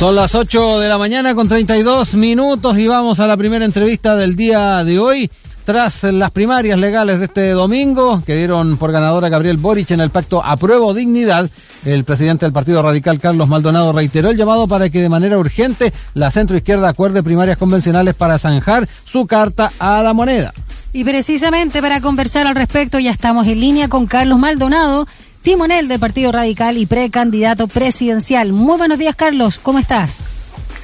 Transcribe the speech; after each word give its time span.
Son 0.00 0.16
las 0.16 0.34
8 0.34 0.78
de 0.78 0.88
la 0.88 0.96
mañana 0.96 1.34
con 1.34 1.46
32 1.46 2.14
minutos 2.14 2.78
y 2.78 2.86
vamos 2.86 3.20
a 3.20 3.26
la 3.26 3.36
primera 3.36 3.66
entrevista 3.66 4.16
del 4.16 4.34
día 4.34 4.82
de 4.82 4.98
hoy. 4.98 5.30
Tras 5.66 6.04
las 6.04 6.30
primarias 6.30 6.78
legales 6.78 7.18
de 7.18 7.26
este 7.26 7.50
domingo, 7.50 8.22
que 8.24 8.34
dieron 8.34 8.78
por 8.78 8.92
ganadora 8.92 9.28
Gabriel 9.28 9.58
Boric 9.58 9.90
en 9.90 10.00
el 10.00 10.08
pacto 10.08 10.42
Apruebo 10.42 10.94
Dignidad, 10.94 11.50
el 11.84 12.04
presidente 12.04 12.46
del 12.46 12.52
Partido 12.54 12.80
Radical, 12.80 13.20
Carlos 13.20 13.46
Maldonado, 13.46 13.92
reiteró 13.92 14.30
el 14.30 14.38
llamado 14.38 14.66
para 14.66 14.88
que 14.88 15.02
de 15.02 15.10
manera 15.10 15.36
urgente 15.36 15.92
la 16.14 16.30
centroizquierda 16.30 16.88
acuerde 16.88 17.22
primarias 17.22 17.58
convencionales 17.58 18.14
para 18.14 18.38
zanjar 18.38 18.88
su 19.04 19.26
carta 19.26 19.70
a 19.78 20.02
la 20.02 20.14
moneda. 20.14 20.54
Y 20.94 21.04
precisamente 21.04 21.82
para 21.82 22.00
conversar 22.00 22.46
al 22.46 22.54
respecto 22.54 22.98
ya 22.98 23.10
estamos 23.10 23.46
en 23.46 23.60
línea 23.60 23.88
con 23.88 24.06
Carlos 24.06 24.38
Maldonado, 24.38 25.06
timonel 25.42 25.88
del 25.88 26.00
Partido 26.00 26.32
Radical 26.32 26.76
y 26.76 26.86
precandidato 26.86 27.68
presidencial. 27.68 28.52
Muy 28.52 28.76
buenos 28.78 28.98
días, 28.98 29.16
Carlos. 29.16 29.58
¿Cómo 29.58 29.78
estás? 29.78 30.20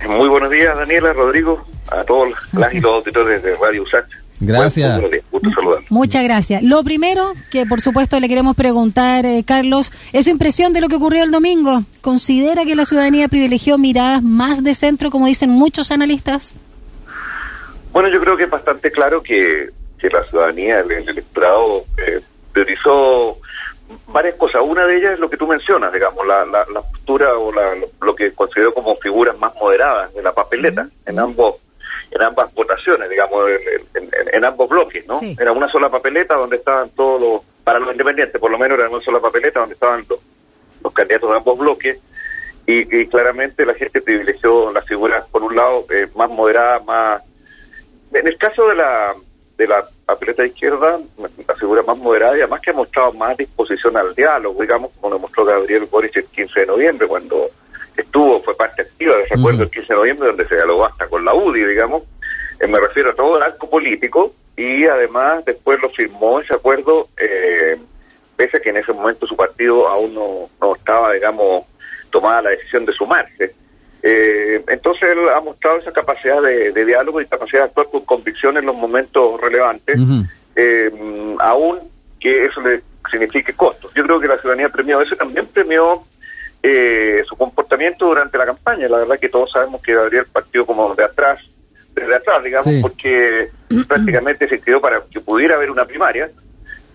Muy 0.08 0.28
buenos 0.28 0.50
días, 0.50 0.76
Daniela, 0.76 1.12
Rodrigo, 1.12 1.66
a 1.90 2.04
todos 2.04 2.28
las 2.52 2.72
y 2.72 2.80
los 2.80 2.94
auditores 2.94 3.42
de 3.42 3.56
Radio 3.56 3.82
USACH. 3.82 4.06
Gracias. 4.38 5.02
Muchas 5.88 6.22
gracias. 6.22 6.62
Lo 6.62 6.84
primero 6.84 7.32
que, 7.50 7.64
por 7.64 7.80
supuesto, 7.80 8.20
le 8.20 8.28
queremos 8.28 8.54
preguntar, 8.54 9.24
eh, 9.24 9.44
Carlos, 9.46 9.92
es 10.12 10.26
su 10.26 10.30
impresión 10.30 10.74
de 10.74 10.82
lo 10.82 10.88
que 10.88 10.96
ocurrió 10.96 11.24
el 11.24 11.30
domingo. 11.30 11.84
¿Considera 12.02 12.64
que 12.64 12.74
la 12.74 12.84
ciudadanía 12.84 13.28
privilegió 13.28 13.78
miradas 13.78 14.22
más 14.22 14.62
de 14.62 14.74
centro, 14.74 15.10
como 15.10 15.26
dicen 15.26 15.48
muchos 15.50 15.90
analistas? 15.90 16.54
Bueno, 17.92 18.10
yo 18.10 18.20
creo 18.20 18.36
que 18.36 18.44
es 18.44 18.50
bastante 18.50 18.90
claro 18.90 19.22
que, 19.22 19.70
que 19.98 20.08
la 20.10 20.22
ciudadanía, 20.24 20.80
el, 20.80 21.08
electorado, 21.08 21.84
eh, 21.96 22.20
priorizó 22.52 23.38
varias 24.08 24.34
cosas. 24.36 24.62
Una 24.64 24.86
de 24.86 24.96
ellas 24.96 25.12
es 25.14 25.18
lo 25.18 25.30
que 25.30 25.36
tú 25.36 25.46
mencionas, 25.46 25.92
digamos, 25.92 26.26
la, 26.26 26.44
la, 26.44 26.64
postura 26.82 27.36
o 27.36 27.52
la, 27.52 27.74
lo 28.00 28.14
que 28.14 28.32
considero 28.32 28.72
como 28.74 28.96
figuras 28.96 29.38
más 29.38 29.54
moderadas 29.56 30.12
de 30.14 30.22
la 30.22 30.32
papeleta 30.32 30.88
en 31.04 31.18
ambos 31.18 31.56
en 32.10 32.22
ambas 32.22 32.54
votaciones, 32.54 33.10
digamos, 33.10 33.50
en, 34.32 34.44
ambos 34.44 34.68
bloques, 34.68 35.04
¿no? 35.08 35.18
Era 35.38 35.50
una 35.50 35.68
sola 35.68 35.90
papeleta 35.90 36.34
donde 36.34 36.56
estaban 36.56 36.88
todos 36.90 37.20
los, 37.20 37.42
para 37.64 37.80
los 37.80 37.90
independientes 37.90 38.40
por 38.40 38.50
lo 38.50 38.58
menos 38.58 38.78
era 38.78 38.88
una 38.88 39.04
sola 39.04 39.18
papeleta 39.18 39.58
donde 39.58 39.74
estaban 39.74 40.06
los, 40.08 40.92
candidatos 40.92 41.30
de 41.30 41.36
ambos 41.36 41.58
bloques 41.58 41.98
y, 42.64 43.06
claramente 43.06 43.66
la 43.66 43.74
gente 43.74 44.00
privilegió 44.00 44.72
las 44.72 44.86
figuras, 44.86 45.26
por 45.28 45.42
un 45.42 45.56
lado, 45.56 45.84
eh, 45.90 46.08
más 46.14 46.30
moderadas, 46.30 46.84
más... 46.84 47.22
En 48.12 48.26
el 48.26 48.38
caso 48.38 48.68
de 48.68 48.76
la 48.76 49.14
de 49.56 49.66
la 49.66 49.88
papeleta 50.06 50.46
izquierda, 50.46 51.00
la 51.18 51.54
figura 51.56 51.82
más 51.82 51.98
moderada 51.98 52.36
y 52.38 52.40
además 52.40 52.60
que 52.60 52.70
ha 52.70 52.74
mostrado 52.74 53.12
más 53.12 53.36
disposición 53.36 53.96
al 53.96 54.14
diálogo, 54.14 54.62
digamos, 54.62 54.92
como 55.00 55.14
lo 55.14 55.18
mostró 55.18 55.44
Gabriel 55.44 55.86
Boric 55.90 56.16
el 56.16 56.26
15 56.26 56.60
de 56.60 56.66
noviembre, 56.66 57.08
cuando 57.08 57.50
estuvo, 57.96 58.40
fue 58.42 58.56
parte 58.56 58.82
activa 58.82 59.16
de 59.16 59.24
ese 59.24 59.34
acuerdo 59.34 59.64
el 59.64 59.70
15 59.70 59.92
de 59.92 59.98
noviembre, 59.98 60.28
donde 60.28 60.48
se 60.48 60.54
dialogó 60.54 60.86
hasta 60.86 61.08
con 61.08 61.24
la 61.24 61.34
UDI, 61.34 61.64
digamos. 61.64 62.04
Eh, 62.60 62.68
me 62.68 62.78
refiero 62.78 63.10
a 63.10 63.14
todo 63.14 63.36
el 63.36 63.42
arco 63.42 63.68
político 63.68 64.32
y 64.56 64.86
además 64.86 65.44
después 65.44 65.80
lo 65.82 65.90
firmó 65.90 66.40
ese 66.40 66.54
acuerdo, 66.54 67.08
eh, 67.18 67.76
pese 68.36 68.58
a 68.58 68.60
que 68.60 68.70
en 68.70 68.76
ese 68.76 68.92
momento 68.92 69.26
su 69.26 69.34
partido 69.34 69.88
aún 69.88 70.14
no, 70.14 70.48
no 70.60 70.76
estaba, 70.76 71.12
digamos, 71.14 71.64
tomada 72.10 72.42
la 72.42 72.50
decisión 72.50 72.86
de 72.86 72.92
sumarse. 72.92 73.54
Eh, 74.08 74.62
entonces 74.68 75.02
él 75.02 75.28
ha 75.34 75.40
mostrado 75.40 75.78
esa 75.78 75.92
capacidad 75.92 76.40
de, 76.40 76.84
diálogo 76.84 77.20
y 77.20 77.26
capacidad 77.26 77.62
de 77.62 77.64
actuar 77.64 77.88
con 77.88 78.04
convicción 78.04 78.56
en 78.56 78.64
los 78.64 78.76
momentos 78.76 79.40
relevantes, 79.40 79.98
eh, 80.54 80.92
aún 81.40 81.80
que 82.20 82.44
eso 82.44 82.60
le 82.60 82.82
signifique 83.10 83.52
costos. 83.54 83.92
Yo 83.94 84.04
creo 84.04 84.20
que 84.20 84.28
la 84.28 84.38
ciudadanía 84.38 84.68
premió 84.68 85.00
eso, 85.00 85.16
también 85.16 85.48
premió 85.48 86.04
eh, 86.62 87.24
su 87.26 87.34
comportamiento 87.34 88.06
durante 88.06 88.38
la 88.38 88.46
campaña. 88.46 88.88
La 88.88 88.98
verdad 88.98 89.18
que 89.18 89.28
todos 89.28 89.50
sabemos 89.50 89.82
que 89.82 89.94
habría 89.94 90.20
el 90.20 90.26
partido 90.26 90.64
como 90.64 90.94
de 90.94 91.02
atrás, 91.02 91.40
desde 91.92 92.14
atrás, 92.14 92.44
digamos, 92.44 92.74
porque 92.80 93.48
prácticamente 93.88 94.48
se 94.48 94.60
quedó 94.60 94.80
para 94.80 95.00
que 95.10 95.20
pudiera 95.20 95.56
haber 95.56 95.72
una 95.72 95.84
primaria, 95.84 96.30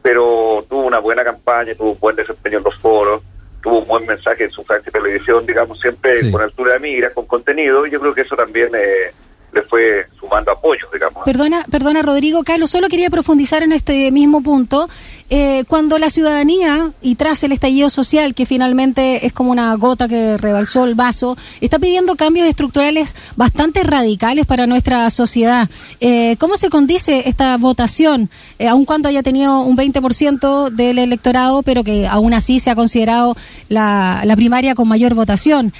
pero 0.01 0.65
tuvo 0.69 0.85
una 0.85 0.99
buena 0.99 1.25
campaña, 1.25 1.75
tuvo 1.75 1.91
un 1.91 1.99
buen 1.99 2.15
desempeño 2.15 2.59
en 2.59 2.63
los 2.63 2.77
foros 2.79 3.21
tuvo 3.61 3.79
un 3.79 3.87
buen 3.87 4.05
mensaje 4.05 4.45
en 4.45 4.51
su 4.51 4.63
de 4.63 4.79
televisión, 4.91 5.45
digamos, 5.45 5.79
siempre 5.79 6.31
con 6.31 6.41
altura 6.41 6.73
de 6.73 6.79
miras, 6.79 7.13
con 7.13 7.25
contenido, 7.25 7.85
y 7.85 7.91
yo 7.91 7.99
creo 7.99 8.13
que 8.13 8.21
eso 8.21 8.35
también 8.35 8.69
eh, 8.75 9.13
le 9.53 9.63
fue 9.63 10.07
sumando 10.19 10.51
apoyo, 10.51 10.87
digamos. 10.93 11.23
Perdona, 11.25 11.65
perdona 11.69 12.01
Rodrigo, 12.01 12.43
Carlos, 12.43 12.71
solo 12.71 12.87
quería 12.87 13.09
profundizar 13.09 13.63
en 13.63 13.73
este 13.73 14.11
mismo 14.11 14.41
punto. 14.41 14.87
Eh, 15.33 15.63
cuando 15.67 15.97
la 15.97 16.09
ciudadanía, 16.09 16.91
y 17.01 17.15
tras 17.15 17.41
el 17.43 17.53
estallido 17.53 17.89
social, 17.89 18.35
que 18.35 18.45
finalmente 18.45 19.25
es 19.25 19.31
como 19.31 19.51
una 19.51 19.73
gota 19.75 20.09
que 20.09 20.37
rebalsó 20.37 20.83
el 20.83 20.95
vaso, 20.95 21.37
está 21.61 21.79
pidiendo 21.79 22.17
cambios 22.17 22.47
estructurales 22.47 23.15
bastante 23.37 23.83
radicales 23.83 24.45
para 24.45 24.67
nuestra 24.67 25.09
sociedad. 25.09 25.69
Eh, 26.01 26.35
¿Cómo 26.37 26.57
se 26.57 26.69
condice 26.69 27.29
esta 27.29 27.55
votación, 27.57 28.29
eh, 28.59 28.67
aun 28.67 28.83
cuando 28.83 29.07
haya 29.07 29.23
tenido 29.23 29.61
un 29.61 29.77
20% 29.77 30.69
del 30.69 30.99
electorado, 30.99 31.63
pero 31.63 31.85
que 31.85 32.07
aún 32.07 32.33
así 32.33 32.59
se 32.59 32.69
ha 32.69 32.75
considerado 32.75 33.37
la, 33.69 34.23
la 34.25 34.35
primaria 34.35 34.75
con 34.75 34.87
mayor 34.87 35.13
votación? 35.13 35.73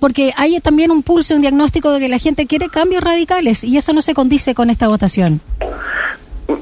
porque 0.00 0.32
hay 0.36 0.58
también 0.60 0.90
un 0.90 1.02
pulso, 1.02 1.34
un 1.34 1.42
diagnóstico 1.42 1.92
de 1.92 2.00
que 2.00 2.08
la 2.08 2.18
gente 2.18 2.46
quiere 2.46 2.57
cambios 2.66 3.04
radicales 3.04 3.62
y 3.62 3.76
eso 3.76 3.92
no 3.92 4.02
se 4.02 4.14
condice 4.14 4.54
con 4.54 4.70
esta 4.70 4.88
votación 4.88 5.40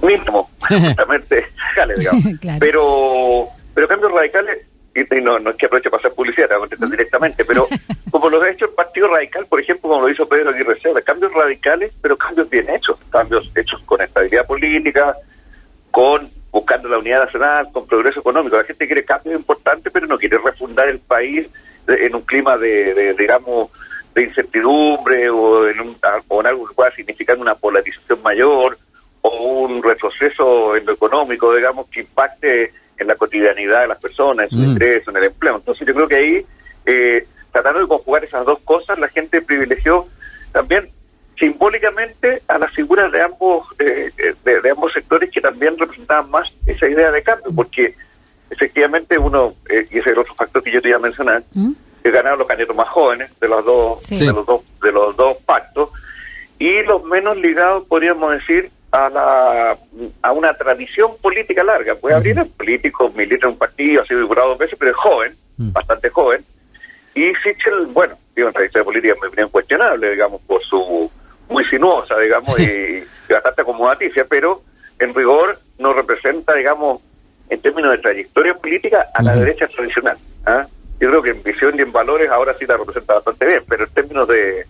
mismo, 0.06 0.50
justamente, 0.60 1.46
digamos. 1.98 2.24
Pero, 2.60 3.48
pero 3.74 3.88
cambios 3.88 4.12
radicales, 4.12 4.66
y 4.94 5.20
no, 5.20 5.38
no 5.38 5.50
es 5.50 5.56
que 5.56 5.66
aproveche 5.66 5.90
para 5.90 6.00
hacer 6.00 6.12
publicidad, 6.12 6.48
directamente, 6.90 7.44
pero 7.44 7.68
como 8.10 8.30
lo 8.30 8.40
ha 8.40 8.50
hecho 8.50 8.64
el 8.64 8.70
Partido 8.70 9.08
Radical, 9.08 9.44
por 9.46 9.60
ejemplo, 9.60 9.90
como 9.90 10.02
lo 10.02 10.10
hizo 10.10 10.26
Pedro 10.26 10.50
Aguirre 10.50 10.80
Cerda, 10.80 11.02
cambios 11.02 11.32
radicales, 11.34 11.92
pero 12.00 12.16
cambios 12.16 12.48
bien 12.48 12.70
hechos, 12.70 12.98
cambios 13.10 13.50
hechos 13.54 13.82
con 13.84 14.00
estabilidad 14.00 14.46
política, 14.46 15.14
con 15.90 16.30
buscando 16.50 16.88
la 16.88 16.98
unidad 16.98 17.26
nacional, 17.26 17.68
con 17.70 17.86
progreso 17.86 18.20
económico. 18.20 18.56
La 18.56 18.64
gente 18.64 18.86
quiere 18.86 19.04
cambios 19.04 19.38
importantes, 19.38 19.92
pero 19.92 20.06
no 20.06 20.16
quiere 20.16 20.38
refundar 20.38 20.88
el 20.88 21.00
país 21.00 21.46
en 21.86 22.14
un 22.14 22.22
clima 22.22 22.56
de, 22.56 23.14
digamos, 23.18 23.68
de 24.16 24.22
incertidumbre 24.22 25.28
o 25.28 25.68
en, 25.68 25.78
un, 25.78 25.96
o 26.28 26.40
en 26.40 26.46
algo 26.46 26.66
que 26.66 26.74
pueda 26.74 26.90
significar 26.92 27.36
una 27.36 27.54
polarización 27.54 28.22
mayor 28.22 28.78
o 29.20 29.66
un 29.66 29.82
retroceso 29.82 30.74
en 30.74 30.86
lo 30.86 30.92
económico, 30.92 31.54
digamos, 31.54 31.86
que 31.88 32.00
impacte 32.00 32.72
en 32.96 33.06
la 33.06 33.14
cotidianidad 33.14 33.82
de 33.82 33.88
las 33.88 34.00
personas, 34.00 34.50
en 34.50 34.58
su 34.58 34.64
mm. 34.64 34.70
ingreso, 34.70 35.10
en 35.10 35.18
el 35.18 35.24
empleo. 35.24 35.56
Entonces 35.56 35.86
yo 35.86 35.92
creo 35.92 36.08
que 36.08 36.16
ahí, 36.16 36.46
eh, 36.86 37.26
tratando 37.52 37.80
de 37.80 37.88
conjugar 37.88 38.24
esas 38.24 38.46
dos 38.46 38.58
cosas, 38.60 38.98
la 38.98 39.08
gente 39.08 39.42
privilegió 39.42 40.06
también 40.50 40.88
simbólicamente 41.38 42.40
a 42.48 42.56
las 42.56 42.72
figuras 42.72 43.12
de 43.12 43.20
ambos 43.20 43.66
eh, 43.78 44.10
de, 44.42 44.70
ambos 44.70 44.94
sectores 44.94 45.30
que 45.30 45.42
también 45.42 45.76
representaban 45.76 46.30
más 46.30 46.50
esa 46.64 46.88
idea 46.88 47.12
de 47.12 47.22
cambio, 47.22 47.52
porque 47.54 47.94
efectivamente 48.48 49.18
uno, 49.18 49.52
eh, 49.68 49.86
y 49.90 49.98
ese 49.98 50.08
es 50.10 50.14
el 50.14 50.20
otro 50.20 50.34
factor 50.34 50.62
que 50.62 50.72
yo 50.72 50.80
te 50.80 50.88
iba 50.88 50.96
a 50.96 51.00
mencionar, 51.00 51.42
mm. 51.52 51.72
Que 52.06 52.12
ganaron 52.12 52.38
los 52.38 52.46
candidatos 52.46 52.76
más 52.76 52.88
jóvenes 52.88 53.32
de 53.40 53.48
los 53.48 53.64
dos, 53.64 54.08
de 54.08 54.26
los 54.26 54.46
dos, 54.46 54.60
de 54.80 54.92
los 54.92 55.16
dos 55.16 55.36
pactos, 55.38 55.90
y 56.56 56.82
los 56.82 57.02
menos 57.04 57.36
ligados, 57.36 57.84
podríamos 57.88 58.30
decir, 58.30 58.70
a, 58.92 59.08
la, 59.08 59.76
a 60.22 60.32
una 60.32 60.54
tradición 60.54 61.16
política 61.20 61.64
larga. 61.64 61.96
Puede 61.96 62.14
abrir 62.14 62.38
el 62.38 62.46
político, 62.46 63.10
milita 63.10 63.46
en 63.46 63.54
un 63.54 63.58
partido, 63.58 64.02
ha 64.02 64.06
sido 64.06 64.20
diputado 64.20 64.50
dos 64.50 64.58
veces, 64.58 64.78
pero 64.78 64.92
es 64.92 64.96
joven, 64.96 65.36
bastante 65.56 66.08
joven. 66.10 66.44
Y 67.16 67.34
Sichel, 67.42 67.86
bueno, 67.86 68.14
tiene 68.34 68.50
una 68.50 68.54
tradición 68.54 68.84
política 68.84 69.14
muy 69.20 69.30
bien 69.34 69.48
cuestionable, 69.48 70.12
digamos, 70.12 70.40
por 70.42 70.62
su 70.62 71.10
muy 71.48 71.64
sinuosa, 71.64 72.18
digamos, 72.18 72.56
y, 72.60 73.02
bastante 73.28 73.62
acomodaticia, 73.62 74.24
pero 74.28 74.62
en 75.00 75.12
rigor 75.12 75.58
no 75.78 75.92
representa, 75.92 76.54
digamos, 76.54 77.02
en 77.48 77.60
términos 77.60 77.90
de 77.90 77.98
trayectoria 77.98 78.54
política, 78.54 79.08
a 79.12 79.22
la 79.24 79.34
derecha 79.34 79.66
tradicional. 79.66 80.16
¿ah? 80.46 80.66
Yo 80.98 81.10
creo 81.10 81.22
que 81.22 81.30
en 81.30 81.42
visión 81.42 81.78
y 81.78 81.82
en 81.82 81.92
valores 81.92 82.30
ahora 82.30 82.54
sí 82.58 82.64
la 82.66 82.76
representa 82.76 83.14
bastante 83.14 83.46
bien, 83.46 83.62
pero 83.68 83.84
en 83.84 83.90
términos 83.90 84.28
de, 84.28 84.66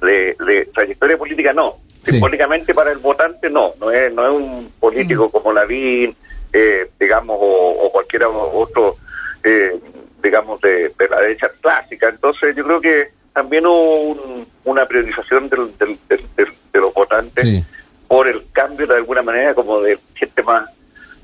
de 0.00 0.68
trayectoria 0.72 1.16
política 1.16 1.52
no. 1.52 1.78
Simbólicamente 2.04 2.74
para 2.74 2.92
el 2.92 2.98
votante 2.98 3.48
no, 3.48 3.72
no 3.80 3.90
es, 3.90 4.12
no 4.12 4.24
es 4.26 4.30
un 4.30 4.72
político 4.78 5.28
mm. 5.28 5.30
como 5.30 5.52
Lavín, 5.52 6.14
eh, 6.52 6.90
digamos, 7.00 7.38
o, 7.40 7.90
cualquiera 7.90 8.28
otro, 8.28 8.96
eh, 9.42 9.80
digamos, 10.22 10.60
de, 10.60 10.92
la 11.08 11.20
derecha 11.20 11.48
clásica. 11.60 12.10
Entonces 12.10 12.54
yo 12.54 12.64
creo 12.64 12.80
que 12.80 13.08
también 13.32 13.66
hubo 13.66 14.46
una 14.64 14.86
priorización 14.86 15.48
del, 15.48 15.76
del, 15.78 15.98
de 16.36 16.80
los 16.80 16.92
votantes 16.92 17.64
por 18.06 18.28
el 18.28 18.44
cambio 18.52 18.86
de 18.86 18.96
alguna 18.96 19.22
manera 19.22 19.54
como 19.54 19.80
de 19.80 19.98
gente 20.14 20.42
más 20.42 20.68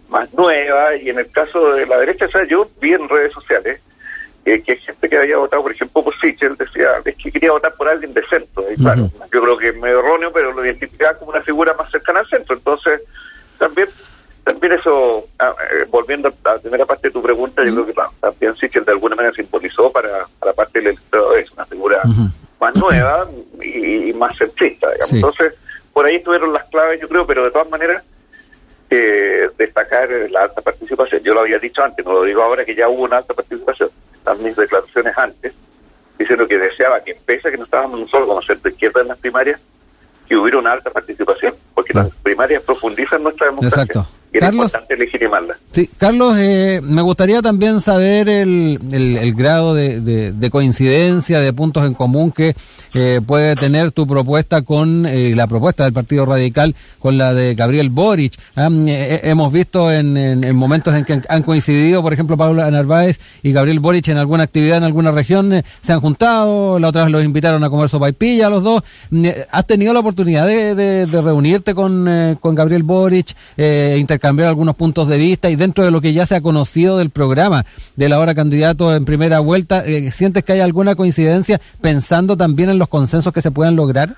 más 0.09 0.33
nueva 0.35 0.97
y 0.97 1.09
en 1.09 1.21
el 1.21 1.31
caso 1.31 1.75
de 1.75 1.87
la 1.87 1.99
derecha, 1.99 2.27
o 2.27 2.31
sea, 2.31 2.45
yo 2.45 2.69
vi 2.81 2.93
en 2.93 3.09
redes 3.09 3.33
sociales 3.33 3.81
que 4.45 4.73
hay 4.73 4.79
gente 4.79 5.09
que 5.09 5.17
había 5.17 5.37
votado, 5.37 5.63
por 5.63 5.73
ejemplo, 5.73 6.03
por 6.03 6.19
Sichel, 6.19 6.57
decía, 6.57 6.89
es 7.05 7.17
que 7.17 7.31
quería 7.31 7.53
votar 7.53 7.75
por 7.75 7.89
alguien 7.89 8.15
de 8.15 8.27
centro. 8.27 8.65
Y 8.71 8.77
claro, 8.77 9.11
yo 9.33 9.43
creo 9.43 9.57
que 9.59 9.69
es 9.69 9.77
medio 9.77 10.01
erróneo, 10.01 10.33
pero 10.33 10.53
lo 10.53 10.65
identificaba 10.65 11.19
como 11.19 11.33
una 11.33 11.43
figura 11.43 11.75
más 11.75 11.91
cercana 11.91 12.21
al 12.21 12.29
centro. 12.29 12.57
Entonces, 12.57 13.03
también 13.59 13.89
también 14.45 14.73
eso, 14.73 15.27
ah, 15.39 15.55
eh, 15.71 15.85
volviendo 15.91 16.29
a 16.29 16.55
la 16.55 16.59
primera 16.59 16.87
parte 16.87 17.09
de 17.09 17.13
tu 17.13 17.23
pregunta, 17.23 17.63
yo 17.65 17.73
creo 17.73 17.87
que 17.87 17.95
también 18.21 18.57
Sichel 18.57 18.85
de 18.85 18.93
alguna 18.93 19.15
manera 19.15 19.35
simbolizó 19.35 19.93
para, 19.93 20.27
la 20.45 20.53
parte 20.53 20.79
del 20.79 20.89
electorado, 20.89 21.37
es 21.37 21.51
una 21.53 21.67
figura 21.67 22.01
más 22.59 22.75
nueva 22.77 23.29
y, 23.63 24.13
más 24.15 24.37
centrista, 24.37 24.91
digamos. 24.91 25.13
Entonces, 25.13 25.55
por 25.93 26.07
ahí 26.07 26.17
estuvieron 26.17 26.53
las 26.53 26.65
claves, 26.65 27.01
yo 27.01 27.09
creo, 27.09 27.27
pero 27.27 27.45
de 27.45 27.51
todas 27.51 27.69
maneras, 27.71 28.03
eh, 28.91 29.49
destacar 29.57 30.09
la 30.31 30.43
alta 30.43 30.61
participación. 30.63 31.23
Yo 31.23 31.35
lo 31.35 31.41
había 31.41 31.59
dicho 31.59 31.83
antes, 31.83 32.05
no 32.05 32.13
lo 32.13 32.25
digo 32.25 32.43
ahora 32.43 32.65
que 32.65 32.75
ya 32.75 32.89
hubo 32.89 33.05
una 33.05 33.19
alta 33.19 33.35
participación. 33.35 33.91
Mis 34.39 34.57
declaraciones 34.57 35.17
antes, 35.17 35.53
diciendo 36.19 36.47
que 36.47 36.59
deseaba 36.59 37.01
que, 37.01 37.15
pese 37.15 37.49
a 37.49 37.51
que 37.51 37.57
no 37.57 37.65
estábamos 37.65 38.09
solo 38.11 38.27
como 38.27 38.43
centro 38.43 38.71
izquierda 38.71 39.03
en 39.03 39.09
las 39.09 39.19
primarias, 39.19 39.61
que 40.29 40.37
hubiera 40.37 40.59
una 40.59 40.73
alta 40.73 40.91
participación, 40.91 41.55
porque 41.75 41.93
las 41.93 42.15
primarias 42.23 42.63
profundizan 42.63 43.23
nuestra 43.23 43.47
democracia. 43.47 43.83
Exacto. 43.83 44.20
Carlos, 44.39 44.67
importante 44.67 44.97
legitimarla. 44.97 45.57
Sí, 45.73 45.91
Carlos, 45.99 46.37
eh, 46.39 46.81
me 46.85 47.03
gustaría 47.03 47.43
también 47.43 47.81
saber 47.81 48.29
el, 48.29 48.79
el, 48.93 49.35
grado 49.35 49.75
de, 49.75 50.01
de, 50.33 50.51
coincidencia, 50.51 51.41
de 51.41 51.53
puntos 51.53 51.85
en 51.85 51.95
común 51.95 52.31
que 52.31 52.55
eh, 52.95 53.21
puede 53.27 53.57
tener 53.57 53.91
tu 53.91 54.07
propuesta 54.07 54.63
con 54.63 55.07
eh, 55.07 55.33
la 55.35 55.47
propuesta 55.49 55.85
del 55.85 55.93
Partido 55.93 56.27
Radical 56.27 56.77
con 57.01 57.19
la 57.19 57.35
de 57.35 57.55
Gabriel 57.55 57.91
Boric. 57.91 58.35
Ah, 58.55 58.69
hemos 58.71 59.53
visto 59.53 59.93
en, 59.93 60.17
en, 60.17 60.57
momentos 60.57 60.95
en 60.95 61.05
que 61.05 61.21
han 61.29 61.43
coincidido, 61.43 62.03
por 62.03 62.13
ejemplo, 62.13 62.37
Paula 62.37 62.71
Narváez 62.71 63.19
y 63.43 63.53
Gabriel 63.53 63.81
Boric 63.81 64.09
en 64.09 64.19
alguna 64.19 64.45
actividad 64.45 64.79
en 64.79 64.85
alguna 64.85 65.11
región, 65.11 65.63
se 65.81 65.93
han 65.93 66.01
juntado, 66.01 66.79
la 66.79 66.89
otra 66.89 67.05
vez 67.05 67.13
los 67.13 67.25
invitaron 67.25 67.65
a 67.65 67.71
comer 67.71 67.89
sopa 67.89 68.09
y 68.09 68.13
pilla 68.13 68.49
los 68.49 68.63
dos. 68.63 68.83
¿Has 69.51 69.67
tenido 69.67 69.93
la 69.93 70.01
oportunidad 70.01 70.47
de, 70.47 71.07
reunirte 71.07 71.75
con, 71.75 72.39
con 72.41 72.55
Gabriel 72.55 72.83
Boric, 72.85 73.35
intercambiar 74.21 74.51
algunos 74.51 74.77
puntos 74.77 75.09
de 75.09 75.17
vista 75.17 75.49
y 75.49 75.57
dentro 75.57 75.83
de 75.83 75.91
lo 75.91 76.03
que 76.03 76.13
ya 76.13 76.27
se 76.27 76.37
ha 76.37 76.43
conocido 76.43 76.99
del 76.99 77.09
programa 77.09 77.65
del 77.97 78.13
ahora 78.13 78.35
candidato 78.35 78.95
en 78.95 79.07
primera 79.07 79.41
vuelta, 79.41 79.83
eh, 79.87 80.11
¿sientes 80.11 80.45
que 80.45 80.53
hay 80.53 80.61
alguna 80.61 80.95
coincidencia 80.95 81.59
pensando 81.81 82.37
también 82.37 82.69
en 82.69 82.79
los 82.79 82.89
consensos 82.89 83.33
que 83.33 83.41
se 83.41 83.51
puedan 83.51 83.77
lograr? 83.77 84.11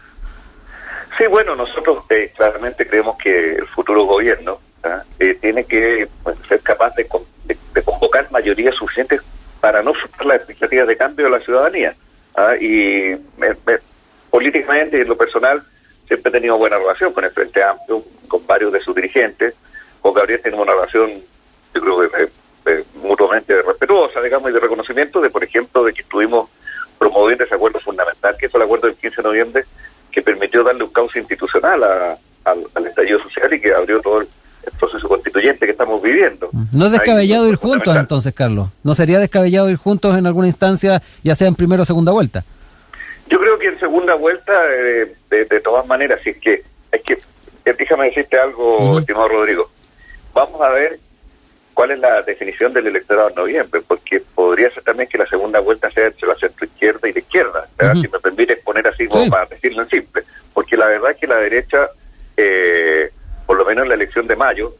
Sí, 1.16 1.24
bueno, 1.30 1.54
nosotros 1.54 2.04
eh, 2.10 2.32
claramente 2.36 2.84
creemos 2.84 3.16
que 3.16 3.54
el 3.54 3.66
futuro 3.68 4.04
gobierno 4.04 4.58
¿ah? 4.82 5.04
eh, 5.20 5.38
tiene 5.40 5.62
que 5.64 6.08
pues, 6.24 6.36
ser 6.48 6.60
capaz 6.62 6.92
de, 6.96 7.06
convocar 7.84 8.26
mayorías 8.32 8.74
suficientes 8.74 9.20
para 9.60 9.84
no 9.84 9.94
superar 9.94 10.26
las 10.26 10.36
expectativas 10.38 10.88
de 10.88 10.96
cambio 10.96 11.26
de 11.26 11.30
la 11.30 11.44
ciudadanía. 11.44 11.94
¿ah? 12.34 12.54
Y 12.60 13.16
políticamente 14.30 14.98
y 14.98 15.02
en 15.02 15.08
lo 15.08 15.16
personal 15.16 15.62
siempre 16.08 16.30
he 16.30 16.32
tenido 16.32 16.58
buena 16.58 16.78
relación 16.78 17.12
con 17.12 17.24
el 17.24 17.30
Frente 17.30 17.62
Amplio, 17.62 18.02
con 18.26 18.44
varios 18.48 18.72
de 18.72 18.80
sus 18.80 18.96
dirigentes 18.96 19.54
con 20.02 20.14
Gabriel 20.14 20.40
tenemos 20.42 20.66
una 20.66 20.74
relación, 20.74 21.10
yo 21.74 21.80
creo 21.80 22.10
que 22.10 22.28
mutuamente 23.02 23.62
respetuosa, 23.62 24.20
digamos, 24.20 24.50
y 24.50 24.54
de 24.54 24.60
reconocimiento 24.60 25.20
de, 25.20 25.30
por 25.30 25.42
ejemplo, 25.42 25.84
de 25.84 25.92
que 25.92 26.02
estuvimos 26.02 26.50
promoviendo 26.98 27.44
ese 27.44 27.54
acuerdo 27.54 27.80
fundamental, 27.80 28.36
que 28.38 28.46
es 28.46 28.54
el 28.54 28.62
acuerdo 28.62 28.88
del 28.88 28.96
15 28.96 29.16
de 29.16 29.22
noviembre, 29.22 29.64
que 30.10 30.22
permitió 30.22 30.62
darle 30.62 30.84
un 30.84 30.92
cauce 30.92 31.18
institucional 31.18 31.82
al, 32.44 32.86
estallido 32.86 33.20
social 33.22 33.52
y 33.54 33.60
que 33.60 33.72
abrió 33.72 34.00
todo 34.00 34.20
el, 34.20 34.28
proceso 34.78 35.08
constituyente 35.08 35.66
que 35.66 35.72
estamos 35.72 36.00
viviendo. 36.00 36.48
No 36.72 36.86
es 36.86 36.92
descabellado 36.92 37.48
ir 37.48 37.56
juntos 37.56 37.96
entonces, 37.96 38.32
Carlos. 38.32 38.68
¿No 38.84 38.94
sería 38.94 39.18
descabellado 39.18 39.68
ir 39.68 39.76
juntos 39.76 40.16
en 40.16 40.24
alguna 40.24 40.46
instancia, 40.46 41.02
ya 41.24 41.34
sea 41.34 41.48
en 41.48 41.56
primera 41.56 41.82
o 41.82 41.84
segunda 41.84 42.12
vuelta? 42.12 42.44
Yo 43.28 43.40
creo 43.40 43.58
que 43.58 43.68
en 43.68 43.80
segunda 43.80 44.14
vuelta, 44.14 44.52
eh, 44.70 45.16
de, 45.30 45.60
todas 45.60 45.84
maneras, 45.86 46.20
si 46.22 46.30
es 46.30 46.36
que, 46.38 46.62
es 46.92 47.02
que, 47.02 47.14
eh, 47.64 47.74
déjame 47.76 48.06
decirte 48.06 48.38
algo, 48.38 49.00
estimado 49.00 49.28
Rodrigo 49.28 49.68
vamos 50.32 50.60
a 50.60 50.70
ver 50.70 50.98
cuál 51.74 51.92
es 51.92 51.98
la 51.98 52.22
definición 52.22 52.72
del 52.72 52.86
electorado 52.86 53.30
en 53.30 53.34
noviembre, 53.34 53.80
porque 53.86 54.22
podría 54.34 54.70
ser 54.70 54.82
también 54.82 55.08
que 55.08 55.18
la 55.18 55.26
segunda 55.26 55.60
vuelta 55.60 55.90
sea 55.90 56.06
entre 56.06 56.28
la 56.28 56.34
centro 56.34 56.66
izquierda 56.66 57.08
y 57.08 57.12
la 57.12 57.18
izquierda, 57.18 57.68
si 57.94 58.08
me 58.08 58.20
permite 58.20 58.54
exponer 58.54 58.86
así 58.86 59.06
como 59.06 59.28
para 59.28 59.46
decirlo 59.46 59.82
en 59.82 59.88
simple, 59.88 60.22
porque 60.52 60.76
la 60.76 60.86
verdad 60.86 61.12
es 61.12 61.18
que 61.18 61.26
la 61.26 61.36
derecha, 61.36 61.88
eh, 62.36 63.10
por 63.46 63.56
lo 63.56 63.64
menos 63.64 63.84
en 63.84 63.88
la 63.88 63.94
elección 63.94 64.26
de 64.26 64.36
mayo, 64.36 64.74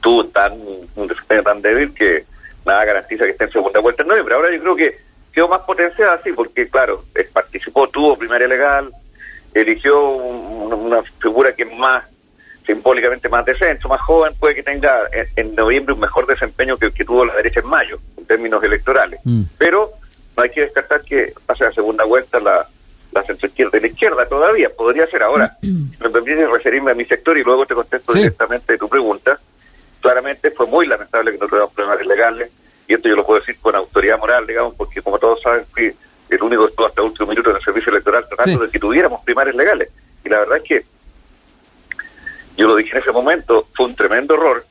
tuvo 0.00 0.26
tan, 0.26 0.52
un 0.96 1.08
desempeño 1.08 1.42
tan 1.42 1.62
débil 1.62 1.94
que 1.94 2.24
nada 2.64 2.84
garantiza 2.84 3.24
que 3.24 3.30
esté 3.30 3.44
en 3.44 3.52
segunda 3.52 3.80
vuelta 3.80 4.02
en 4.02 4.08
noviembre. 4.08 4.34
Ahora 4.34 4.52
yo 4.52 4.60
creo 4.60 4.76
que 4.76 4.98
quedó 5.32 5.48
más 5.48 5.60
potenciada 5.60 6.14
así, 6.14 6.32
porque 6.32 6.68
claro, 6.68 7.04
participó, 7.32 7.88
tuvo 7.88 8.16
primaria 8.16 8.48
legal, 8.48 8.90
eligió 9.54 10.00
una 10.08 11.02
figura 11.20 11.54
que 11.54 11.64
más 11.64 12.04
simbólicamente 12.66 13.28
más 13.28 13.44
de 13.44 13.56
centro, 13.56 13.88
más 13.88 14.00
joven, 14.02 14.34
puede 14.38 14.54
que 14.54 14.62
tenga 14.62 15.02
en, 15.36 15.54
noviembre 15.54 15.94
un 15.94 16.00
mejor 16.00 16.26
desempeño 16.26 16.76
que, 16.76 16.90
que 16.92 17.04
tuvo 17.04 17.24
la 17.24 17.34
derecha 17.34 17.60
en 17.60 17.66
mayo, 17.66 17.98
en 18.16 18.26
términos 18.26 18.62
electorales. 18.62 19.20
Mm. 19.24 19.42
Pero 19.58 19.90
no 20.36 20.42
hay 20.42 20.50
que 20.50 20.62
descartar 20.62 21.02
que 21.02 21.32
pase 21.46 21.64
la 21.64 21.72
segunda 21.72 22.04
vuelta 22.04 22.38
la, 22.40 22.66
la 23.12 23.22
centro 23.24 23.48
izquierda 23.48 23.78
y 23.78 23.80
la 23.80 23.86
izquierda 23.88 24.26
todavía, 24.26 24.70
podría 24.70 25.06
ser 25.06 25.22
ahora. 25.22 25.56
Me 25.62 26.10
permite 26.10 26.46
referirme 26.46 26.92
a 26.92 26.94
mi 26.94 27.04
sector 27.04 27.36
y 27.36 27.42
luego 27.42 27.66
te 27.66 27.74
contesto 27.74 28.12
directamente 28.12 28.78
tu 28.78 28.88
pregunta. 28.88 29.38
Claramente 30.00 30.50
fue 30.52 30.66
muy 30.66 30.86
lamentable 30.86 31.32
que 31.32 31.38
no 31.38 31.46
tuviéramos 31.46 31.74
problemas 31.74 32.06
legales, 32.06 32.50
y 32.88 32.94
esto 32.94 33.08
yo 33.08 33.16
lo 33.16 33.26
puedo 33.26 33.40
decir 33.40 33.56
con 33.60 33.74
autoridad 33.74 34.18
moral, 34.18 34.46
digamos, 34.46 34.74
porque 34.74 35.02
como 35.02 35.18
todos 35.18 35.40
saben, 35.42 35.64
fui 35.72 35.94
el 36.28 36.42
único 36.42 36.64
que 36.64 36.70
estuvo 36.70 36.86
hasta 36.86 37.00
el 37.02 37.08
último 37.08 37.28
minuto 37.28 37.50
en 37.50 37.56
el 37.56 37.62
servicio 37.62 37.90
electoral 37.90 38.26
tratando 38.28 38.64
de 38.64 38.70
que 38.70 38.78
tuviéramos 38.78 39.22
primarias 39.24 39.56
legales. 39.56 39.90
Y 40.24 40.28
la 40.28 40.40
verdad 40.40 40.56
es 40.58 40.62
que 40.64 40.84
yo 42.60 42.68
lo 42.68 42.76
dije 42.76 42.92
en 42.92 43.02
ese 43.02 43.12
momento, 43.12 43.66
fue 43.74 43.86
un 43.86 43.96
tremendo 43.96 44.34
error. 44.34 44.64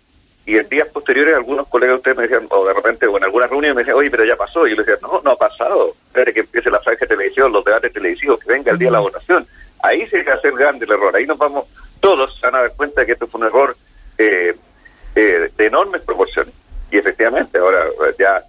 Y 0.45 0.57
en 0.57 0.69
días 0.69 0.87
posteriores 0.89 1.35
algunos 1.35 1.67
colegas 1.67 1.95
de 1.95 1.97
ustedes 1.97 2.17
me 2.17 2.23
decían, 2.23 2.47
o 2.49 2.65
de 2.65 2.73
repente, 2.73 3.05
o 3.05 3.17
en 3.17 3.23
alguna 3.23 3.47
reunión 3.47 3.75
me 3.75 3.81
decían, 3.81 3.97
oye, 3.97 4.09
pero 4.09 4.25
ya 4.25 4.35
pasó. 4.35 4.65
Y 4.65 4.71
yo 4.71 4.77
les 4.77 4.85
decía, 4.85 4.99
no, 5.01 5.21
no 5.23 5.31
ha 5.31 5.35
pasado. 5.35 5.95
Espere 6.07 6.33
que 6.33 6.41
empiece 6.41 6.69
la 6.69 6.79
franja 6.79 7.01
de 7.01 7.15
televisión, 7.15 7.51
los 7.51 7.63
debates 7.63 7.93
televisivos, 7.93 8.39
que 8.39 8.51
venga 8.51 8.71
el 8.71 8.77
día 8.77 8.87
de 8.87 8.93
la 8.93 8.99
votación. 8.99 9.45
Ahí 9.83 10.07
se 10.07 10.23
va 10.23 10.33
a 10.33 10.35
hacer 10.35 10.53
grande 10.53 10.85
el 10.85 10.91
error. 10.91 11.15
Ahí 11.15 11.25
nos 11.25 11.37
vamos, 11.37 11.65
todos 11.99 12.39
van 12.41 12.55
a 12.55 12.61
dar 12.61 12.73
cuenta 12.75 13.01
de 13.01 13.07
que 13.07 13.13
esto 13.13 13.27
fue 13.27 13.41
un 13.41 13.47
error 13.47 13.75
eh, 14.17 14.55
eh, 15.15 15.51
de 15.55 15.65
enormes 15.65 16.01
proporciones. 16.01 16.53
Y 16.91 16.97
efectivamente, 16.97 17.57
ahora 17.59 17.85
ya 18.17 18.43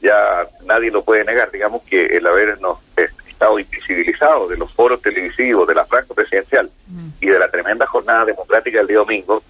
ya 0.00 0.46
nadie 0.64 0.90
lo 0.90 1.02
puede 1.02 1.24
negar. 1.24 1.50
Digamos 1.50 1.82
que 1.82 2.04
el 2.06 2.26
habernos 2.26 2.78
eh, 2.96 3.08
estado 3.28 3.58
invisibilizado 3.58 4.48
de 4.48 4.56
los 4.56 4.72
foros 4.72 5.02
televisivos, 5.02 5.66
de 5.68 5.74
la 5.74 5.84
franja 5.84 6.14
presidencial. 6.14 6.70
Y 7.26 7.30
de 7.30 7.38
la 7.40 7.50
tremenda 7.50 7.86
jornada 7.86 8.24
democrática 8.24 8.78
del 8.78 8.86
día 8.86 8.98
domingo, 8.98 9.42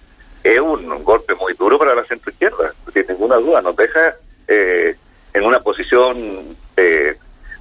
es 0.43 0.59
un, 0.59 1.03
golpe 1.03 1.35
muy 1.35 1.53
duro 1.53 1.77
para 1.77 1.93
la 1.93 2.03
centro 2.05 2.31
izquierda, 2.31 2.73
sin 2.91 3.05
ninguna 3.07 3.35
duda, 3.35 3.61
nos 3.61 3.75
deja 3.75 4.15
eh, 4.47 4.95
en 5.33 5.43
una 5.45 5.59
posición 5.59 6.57
eh, 6.75 7.15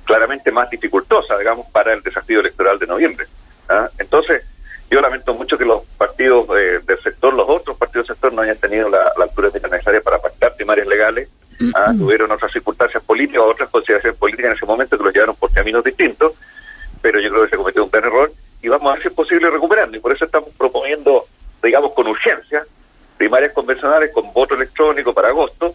claramente 0.04 0.50
más 0.50 0.70
dificultosa, 0.70 1.36
digamos, 1.36 1.66
para 1.70 1.92
el 1.92 2.02
desafío 2.02 2.40
electoral 2.40 2.78
de 2.78 2.86
noviembre. 2.86 3.26
¿ah? 3.68 3.90
Entonces, 3.98 4.42
yo 4.90 5.02
lamento 5.02 5.34
mucho 5.34 5.58
que 5.58 5.66
los 5.66 5.82
partidos 5.98 6.46
eh, 6.56 6.80
del 6.86 7.02
sector, 7.02 7.34
los 7.34 7.48
otros 7.48 7.76
partidos 7.76 8.06
del 8.06 8.16
sector, 8.16 8.32
no 8.32 8.40
hayan 8.40 8.58
tenido 8.58 8.88
la, 8.88 9.12
altura 9.20 9.50
necesaria 9.52 10.00
para 10.00 10.18
pactar 10.18 10.56
primarias 10.56 10.86
legales 10.86 11.28
¿ah? 11.74 11.92
tuvieron 11.98 12.30
otras 12.30 12.52
circunstancias 12.52 13.02
políticas, 13.02 13.42
otras 13.44 13.68
consideraciones 13.68 14.18
políticas 14.18 14.52
en 14.52 14.56
ese 14.56 14.66
momento 14.66 14.96
que 14.96 15.04
los 15.04 15.12
llevaron 15.12 15.36
por 15.36 15.52
caminos 15.52 15.84
distintos, 15.84 16.32
pero 17.02 17.20
yo 17.20 17.28
creo 17.28 17.44
que 17.44 17.50
se 17.50 17.56
cometió 17.56 17.84
un 17.84 17.90
gran 17.90 18.04
error 18.04 18.32
y 18.62 18.68
vamos 18.68 18.90
a 18.90 18.94
ver 18.94 19.02
si 19.02 19.08
es 19.08 19.14
posible 19.14 19.50
recuperarlo. 19.50 19.96
Y 19.96 20.00
por 20.00 20.12
eso 20.12 20.24
estamos 20.24 20.50
proponiendo, 20.56 21.26
digamos, 21.66 21.92
con 21.92 22.06
urgencia, 22.06 22.64
primarias 23.16 23.52
convencionales 23.52 24.12
con 24.12 24.32
voto 24.32 24.54
electrónico 24.54 25.12
para 25.12 25.28
agosto, 25.28 25.74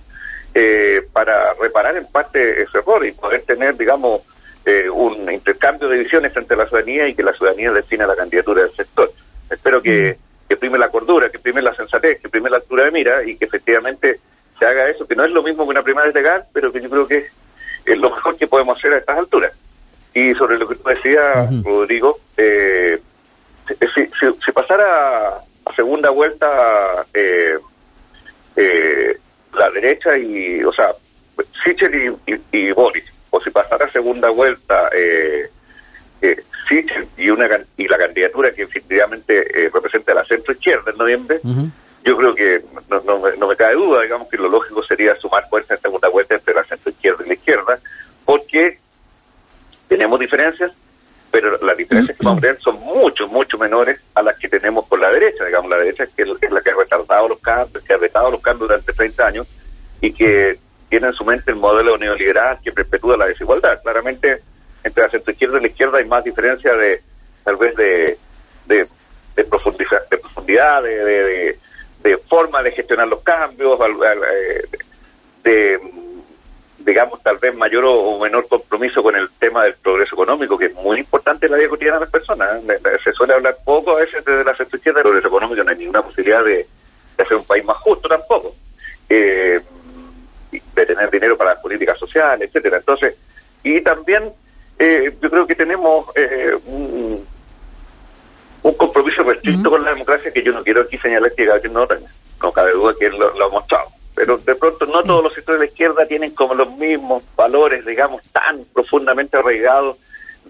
eh, 0.53 1.01
para 1.13 1.53
reparar 1.53 1.98
en 1.98 2.07
parte 2.07 2.63
ese 2.63 2.79
error 2.79 3.05
y 3.05 3.12
poder 3.12 3.43
tener, 3.43 3.77
digamos, 3.77 4.21
eh, 4.65 4.89
un 4.89 5.31
intercambio 5.31 5.88
de 5.89 6.00
visiones 6.00 6.36
entre 6.36 6.57
la 6.57 6.67
ciudadanía 6.67 7.07
y 7.07 7.15
que 7.15 7.24
la 7.24 7.33
ciudadanía 7.33 7.71
defina 7.71 8.05
la 8.07 8.15
candidatura 8.15 8.63
del 8.63 8.75
sector. 8.75 9.12
Espero 9.50 9.81
que, 9.81 10.17
que 10.48 10.57
prime 10.57 10.77
la 10.77 10.89
cordura, 10.89 11.29
que 11.29 11.39
prime 11.39 11.62
la 11.62 11.74
sensatez, 11.74 12.21
que 12.21 12.29
prime 12.29 12.50
la 12.50 12.57
altura 12.57 12.86
de 12.86 12.91
mira 12.91 13.24
y 13.24 13.38
que 13.38 13.45
efectivamente 13.45 14.19
se 14.60 14.65
haga 14.65 14.89
eso, 14.89 15.07
que 15.07 15.15
no 15.15 15.25
es 15.25 15.31
lo 15.31 15.41
mismo 15.41 15.65
que 15.65 15.71
una 15.71 15.83
primaria 15.83 16.12
legal, 16.12 16.45
pero 16.53 16.71
que 16.71 16.81
yo 16.81 16.89
creo 16.89 17.07
que 17.07 17.27
es 17.86 17.98
lo 17.98 18.12
mejor 18.12 18.38
que 18.38 18.48
podemos 18.48 18.77
hacer 18.77 18.93
a 18.93 18.98
estas 18.98 19.17
alturas. 19.17 19.53
Y 20.13 20.33
sobre 20.36 20.57
lo 20.57 20.67
que 20.67 20.75
tú 20.75 20.88
decías, 20.88 21.50
Rodrigo, 21.63 22.19
eh, 22.38 23.00
si, 23.67 24.05
si, 24.45 24.51
pasara 24.51 25.38
a 25.38 25.43
segunda 25.75 26.10
vuelta 26.10 27.06
eh, 27.13 27.58
eh, 28.56 29.18
la 29.54 29.70
derecha 29.70 30.18
y, 30.18 30.63
o 30.63 30.72
sea, 30.72 30.92
Sichel 31.63 32.18
y, 32.25 32.42
y, 32.51 32.72
Boris, 32.72 33.06
o 33.30 33.42
si 33.42 33.50
pasara 33.50 33.92
segunda 33.92 34.30
vuelta 34.30 34.90
eh, 34.96 35.50
Sichel 36.68 37.08
y, 37.18 37.30
una, 37.30 37.48
y 37.78 37.88
la 37.88 37.98
candidatura 37.98 38.51
que 38.51 38.63
efectivamente 38.63 39.70
representa 39.74 40.13
la 40.13 40.24
centro 40.25 40.54
izquierda 40.54 40.92
en 40.92 40.98
noviembre, 40.98 41.40
yo 42.04 42.18
creo 42.18 42.36
que 42.36 42.63
no, 42.90 43.01
no, 43.38 43.48
me 43.48 43.56
cae 43.56 43.74
duda, 43.74 44.01
digamos 44.01 44.28
que 44.30 44.38
lo 44.38 44.50
lógico 44.50 44.84
sería 44.84 45.16
sumar 45.16 45.48
fuerza 45.50 45.74
en 45.74 45.82
segunda 45.82 46.10
vuelta 46.10 46.36
entre 46.36 46.54
la 46.54 46.63
centro 46.63 46.92
izquierda 46.92 47.24
y 47.25 47.28
la 47.30 47.34
izquierda, 47.34 47.80
porque 48.25 48.78
tenemos 49.88 50.20
diferencias, 50.20 50.72
pero 51.31 51.57
las 51.63 51.77
diferencias 51.77 52.17
que 52.17 52.25
vamos 52.25 52.39
a 52.39 52.41
tener 52.41 52.59
son 52.61 52.79
mucho, 52.81 53.27
mucho 53.27 53.57
menores 53.57 54.00
a 54.13 54.21
las 54.21 54.38
que 54.38 54.50
tenemos 54.50 54.85
por 54.88 55.00
la 55.00 55.09
derecha, 55.09 55.45
digamos, 55.45 55.69
la 55.69 55.77
derecha 55.77 56.05
que 56.05 56.23
es 56.23 56.51
la 56.51 56.61
que 56.61 56.71
ha 56.71 56.75
retardado 56.75 57.29
los 57.29 57.39
cambios, 57.39 57.83
que 57.83 57.93
ha 57.93 57.97
retado 57.97 58.29
los 58.29 58.41
cambios 58.41 58.67
durante 58.67 58.91
30 58.91 59.25
años 59.25 59.47
y 60.01 60.11
que 60.11 60.59
tiene 60.89 61.07
en 61.07 61.13
su 61.13 61.23
mente 61.23 61.51
el 61.51 61.57
modelo 61.57 61.97
neoliberal 61.97 62.59
que 62.61 62.73
perpetúa 62.73 63.15
la 63.15 63.27
desigualdad. 63.27 63.81
Claramente 63.81 64.41
entre 64.83 65.03
la 65.03 65.09
centroizquierda 65.09 65.57
y 65.57 65.61
la 65.61 65.67
izquierda 65.67 65.97
hay 66.00 66.05
más 66.05 66.23
diferencia 66.23 66.73
de, 66.73 67.01
tal 67.45 67.55
vez, 67.55 67.75
de, 67.75 68.17
de, 68.65 68.88
de, 69.35 69.43
profundidad, 69.45 70.83
de, 70.83 71.57
de, 72.03 72.17
forma 72.27 72.61
de 72.61 72.71
gestionar 72.71 73.07
los 73.07 73.21
cambios, 73.21 73.79
eh, 73.79 74.77
de, 75.43 75.79
digamos, 76.85 77.21
tal 77.23 77.38
vez 77.38 77.55
mayor 77.55 77.85
o 77.85 78.19
menor 78.19 78.47
compromiso 78.47 79.01
con 79.01 79.15
el 79.15 79.29
tema 79.39 79.63
del 79.63 79.75
progreso 79.75 80.15
económico, 80.15 80.57
que 80.57 80.65
es 80.65 80.73
muy 80.75 81.00
importante 81.00 81.45
en 81.45 81.53
la 81.53 81.57
vida 81.57 81.69
cotidiana 81.69 82.00
de 82.00 82.05
las 82.05 82.11
personas. 82.11 82.63
¿eh? 82.63 82.79
Se 83.03 83.13
suele 83.13 83.33
hablar 83.33 83.57
poco 83.63 83.91
a 83.91 84.01
veces 84.01 84.23
desde 84.25 84.43
la 84.43 84.55
centroizquierda 84.55 85.00
del 85.00 85.03
progreso 85.03 85.27
económico, 85.27 85.63
no 85.63 85.71
hay 85.71 85.77
ninguna 85.77 86.01
posibilidad 86.01 86.43
de, 86.43 86.67
hacer 87.17 87.38
un 87.38 87.45
país 87.45 87.63
más 87.63 87.77
justo 87.77 88.07
tampoco. 88.07 88.55
Eh, 89.07 89.61
de 90.51 90.85
tener 90.85 91.09
dinero 91.09 91.38
para 91.38 91.51
las 91.51 91.61
políticas 91.61 91.97
sociales, 91.97 92.50
etcétera. 92.50 92.77
Entonces, 92.77 93.15
y 93.63 93.81
también 93.81 94.33
eh, 94.79 95.13
yo 95.21 95.29
creo 95.29 95.45
que 95.45 95.55
tenemos 95.55 96.07
eh, 96.15 96.57
un, 96.65 97.25
compromiso 98.77 99.21
restricto 99.21 99.69
con 99.69 99.83
la 99.83 99.91
democracia 99.91 100.31
que 100.31 100.41
yo 100.41 100.51
no 100.51 100.63
quiero 100.63 100.81
aquí 100.81 100.97
señalar 100.97 101.31
que 101.35 101.45
Gabriel 101.45 101.73
no. 101.73 101.88
No 102.41 102.51
cabe 102.51 102.71
duda 102.71 102.95
que 103.00 103.05
él 103.05 103.15
lo, 103.17 103.45
ha 103.45 103.50
mostrado. 103.50 103.89
Pero 104.15 104.38
de 104.38 104.56
pronto 104.56 104.86
no 104.86 105.03
todos 105.03 105.24
los 105.24 105.34
sectores 105.34 105.60
de 105.60 105.65
la 105.65 105.72
izquierda 105.72 106.06
tienen 106.06 106.32
como 106.32 106.53
los 106.53 106.72
mismos 106.77 107.24
valores, 107.36 107.86
digamos, 107.86 108.22
tan 108.32 108.65
profundamente 108.74 109.38
arraigados 109.38 109.98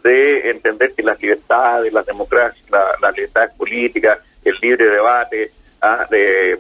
de 0.04 0.50
entender 0.50 0.94
que 0.94 1.04
las 1.04 1.22
libertades, 1.22 1.94
las 1.94 2.06
democracias, 2.06 2.64
la, 2.72 2.86
la 3.02 3.12
libertad 3.12 3.52
política, 3.58 4.20
el 4.44 4.56
libre 4.62 4.86
debate, 4.86 5.52
ah, 5.82 6.08
de 6.10 6.60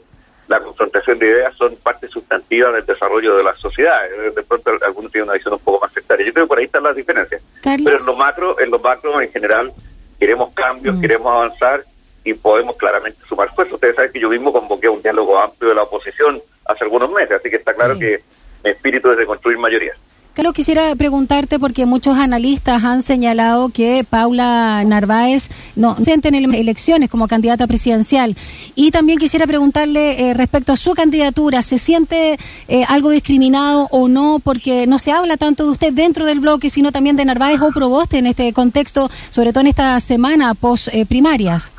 la 0.51 0.59
confrontación 0.59 1.17
de 1.17 1.27
ideas 1.27 1.55
son 1.55 1.75
parte 1.77 2.07
sustantiva 2.09 2.71
del 2.71 2.85
desarrollo 2.85 3.37
de 3.37 3.43
las 3.43 3.57
sociedades. 3.57 4.35
De 4.35 4.43
pronto 4.43 4.71
algunos 4.85 5.11
tienen 5.11 5.29
una 5.29 5.37
visión 5.37 5.53
un 5.53 5.59
poco 5.61 5.79
más 5.79 5.93
sectaria. 5.93 6.25
Yo 6.25 6.33
creo 6.33 6.45
que 6.45 6.49
por 6.49 6.59
ahí 6.59 6.65
están 6.65 6.83
las 6.83 6.95
diferencias. 6.95 7.41
Pero 7.63 7.97
en 7.97 8.05
lo 8.05 8.15
macro, 8.15 8.59
en 8.59 8.69
lo 8.69 8.79
macro 8.79 9.21
en 9.21 9.31
general, 9.31 9.71
queremos 10.19 10.53
cambios, 10.53 10.97
mm. 10.97 11.01
queremos 11.01 11.31
avanzar 11.33 11.85
y 12.23 12.33
podemos 12.33 12.75
claramente 12.75 13.19
sumar 13.27 13.47
esfuerzos. 13.47 13.75
Ustedes 13.75 13.95
saben 13.95 14.11
que 14.11 14.19
yo 14.19 14.29
mismo 14.29 14.53
convoqué 14.53 14.89
un 14.89 15.01
diálogo 15.01 15.39
amplio 15.39 15.69
de 15.69 15.75
la 15.75 15.83
oposición 15.83 16.41
hace 16.65 16.83
algunos 16.83 17.11
meses, 17.11 17.37
así 17.39 17.49
que 17.49 17.57
está 17.57 17.73
claro 17.73 17.97
que 17.97 18.21
mi 18.63 18.69
espíritu 18.69 19.11
es 19.11 19.17
de 19.17 19.25
construir 19.25 19.57
mayorías. 19.57 19.97
Carlos, 20.33 20.53
quisiera 20.53 20.95
preguntarte 20.95 21.59
porque 21.59 21.85
muchos 21.85 22.17
analistas 22.17 22.85
han 22.85 23.01
señalado 23.01 23.67
que 23.67 24.05
Paula 24.09 24.81
Narváez 24.85 25.49
no 25.75 25.97
se 26.01 26.13
en 26.13 26.35
elecciones 26.55 27.09
como 27.09 27.27
candidata 27.27 27.67
presidencial. 27.67 28.37
Y 28.73 28.91
también 28.91 29.19
quisiera 29.19 29.45
preguntarle 29.45 30.29
eh, 30.29 30.33
respecto 30.33 30.71
a 30.71 30.77
su 30.77 30.93
candidatura, 30.93 31.61
¿se 31.61 31.77
siente 31.77 32.39
eh, 32.69 32.85
algo 32.87 33.09
discriminado 33.09 33.89
o 33.91 34.07
no? 34.07 34.39
Porque 34.41 34.87
no 34.87 34.99
se 34.99 35.11
habla 35.11 35.35
tanto 35.35 35.65
de 35.65 35.71
usted 35.71 35.91
dentro 35.91 36.25
del 36.25 36.39
bloque, 36.39 36.69
sino 36.69 36.93
también 36.93 37.17
de 37.17 37.25
Narváez 37.25 37.59
o 37.59 37.71
Proboste 37.71 38.17
en 38.17 38.27
este 38.27 38.53
contexto, 38.53 39.09
sobre 39.31 39.51
todo 39.51 39.61
en 39.61 39.67
esta 39.67 39.99
semana 39.99 40.53
post 40.53 40.87
eh, 40.93 41.05
primarias. 41.05 41.73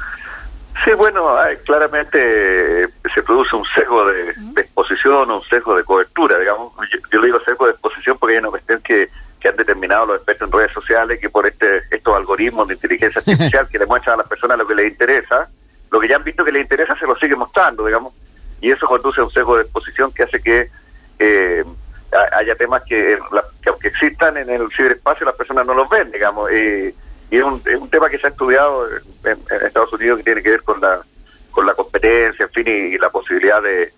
Sí, 0.84 0.92
bueno, 0.94 1.36
claramente 1.64 2.88
se 3.14 3.22
produce 3.22 3.54
un 3.54 3.64
sesgo 3.66 4.06
de, 4.06 4.30
exposición, 4.56 5.30
un 5.30 5.42
sesgo 5.42 5.76
de 5.76 5.84
cobertura, 5.84 6.38
digamos. 6.38 6.72
Yo, 7.10 7.20
le 7.20 7.26
digo 7.26 7.40
sesgo 7.40 7.66
de 7.66 7.72
exposición 7.72 8.18
porque 8.18 8.34
hay 8.34 8.40
una 8.40 8.50
cuestión 8.50 8.80
que, 8.80 9.08
que 9.38 9.48
han 9.48 9.56
determinado 9.56 10.06
los 10.06 10.16
expertos 10.16 10.48
en 10.48 10.58
redes 10.58 10.72
sociales 10.72 11.20
que 11.20 11.30
por 11.30 11.46
este 11.46 11.82
estos 11.90 12.16
algoritmos 12.16 12.68
de 12.68 12.74
inteligencia 12.74 13.18
artificial 13.24 13.68
que 13.68 13.78
le 13.78 13.86
muestran 13.86 14.14
a 14.14 14.16
las 14.18 14.28
personas 14.28 14.58
lo 14.58 14.66
que 14.66 14.74
les 14.74 14.90
interesa, 14.90 15.48
lo 15.90 16.00
que 16.00 16.08
ya 16.08 16.16
han 16.16 16.24
visto 16.24 16.44
que 16.44 16.52
les 16.52 16.62
interesa 16.62 16.96
se 16.96 17.06
lo 17.06 17.14
sigue 17.16 17.36
mostrando, 17.36 17.86
digamos. 17.86 18.14
Y 18.60 18.70
eso 18.70 18.86
conduce 18.86 19.20
a 19.20 19.24
un 19.24 19.30
sesgo 19.30 19.56
de 19.56 19.62
exposición 19.62 20.12
que 20.12 20.22
hace 20.22 20.42
que 20.42 20.70
eh, 21.18 21.64
haya 22.32 22.54
temas 22.56 22.82
que, 22.84 23.18
que, 23.62 23.68
aunque 23.68 23.88
existan 23.88 24.36
en 24.36 24.50
el 24.50 24.68
ciberespacio 24.72 25.26
las 25.26 25.36
personas 25.36 25.66
no 25.66 25.74
los 25.74 25.88
ven, 25.88 26.10
digamos. 26.10 26.50
Y 27.32 27.38
es 27.38 27.44
un, 27.44 27.62
es 27.64 27.80
un 27.80 27.88
tema 27.88 28.10
que 28.10 28.18
se 28.18 28.26
ha 28.26 28.30
estudiado 28.30 28.86
en, 29.24 29.38
Estados 29.66 29.92
Unidos 29.94 30.18
que 30.18 30.24
tiene 30.24 30.42
que 30.42 30.50
ver 30.50 30.62
con 30.62 30.80
la 30.80 31.00
con 31.50 31.66
la 31.66 31.74
competencia, 31.74 32.44
en 32.44 32.52
fin, 32.52 32.66
y, 32.66 32.98
la 32.98 33.10
posibilidad 33.10 33.62
de, 33.62 33.92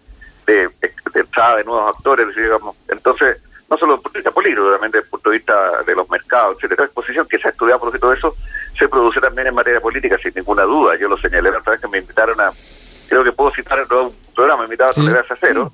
de, 0.47 0.71
entrada 1.14 1.57
de 1.57 1.64
nuevos 1.64 1.97
actores, 1.97 2.35
digamos. 2.35 2.76
Entonces, 2.88 3.38
no 3.71 3.76
solo 3.76 3.95
desde 3.95 3.99
el 3.99 4.03
punto 4.03 4.12
de 4.12 4.19
vista 4.19 4.31
político, 4.31 4.71
también 4.73 4.93
desde 4.93 5.05
el 5.05 5.11
punto 5.11 5.31
de 5.31 5.37
vista 5.37 5.83
de 5.83 5.95
los 5.95 6.11
mercados, 6.11 6.57
etcétera. 6.57 6.85
Exposición 6.85 7.26
que 7.29 7.38
se 7.38 7.49
ha 7.49 7.50
estudiado 7.50 7.81
por 7.81 7.99
todo 7.99 8.12
eso 8.12 8.37
se 8.79 8.88
produce 8.88 9.21
también 9.21 9.49
en 9.49 9.55
materia 9.55 9.81
política, 9.81 10.17
sin 10.19 10.33
ninguna 10.35 10.62
duda. 10.62 10.97
Yo 10.97 11.09
lo 11.09 11.17
señalé 11.17 11.50
la 11.50 11.59
otra 11.59 11.73
vez 11.73 11.81
que 11.81 11.88
me 11.88 11.99
invitaron 11.99 12.41
a, 12.41 12.53
creo 13.09 13.25
que 13.25 13.33
puedo 13.33 13.53
citar 13.53 13.81
un 13.81 14.14
programa, 14.35 14.62
me 14.62 14.67
invitaron 14.67 14.93
a 14.93 14.95
Tolerancia 14.95 15.37
Cero, 15.41 15.73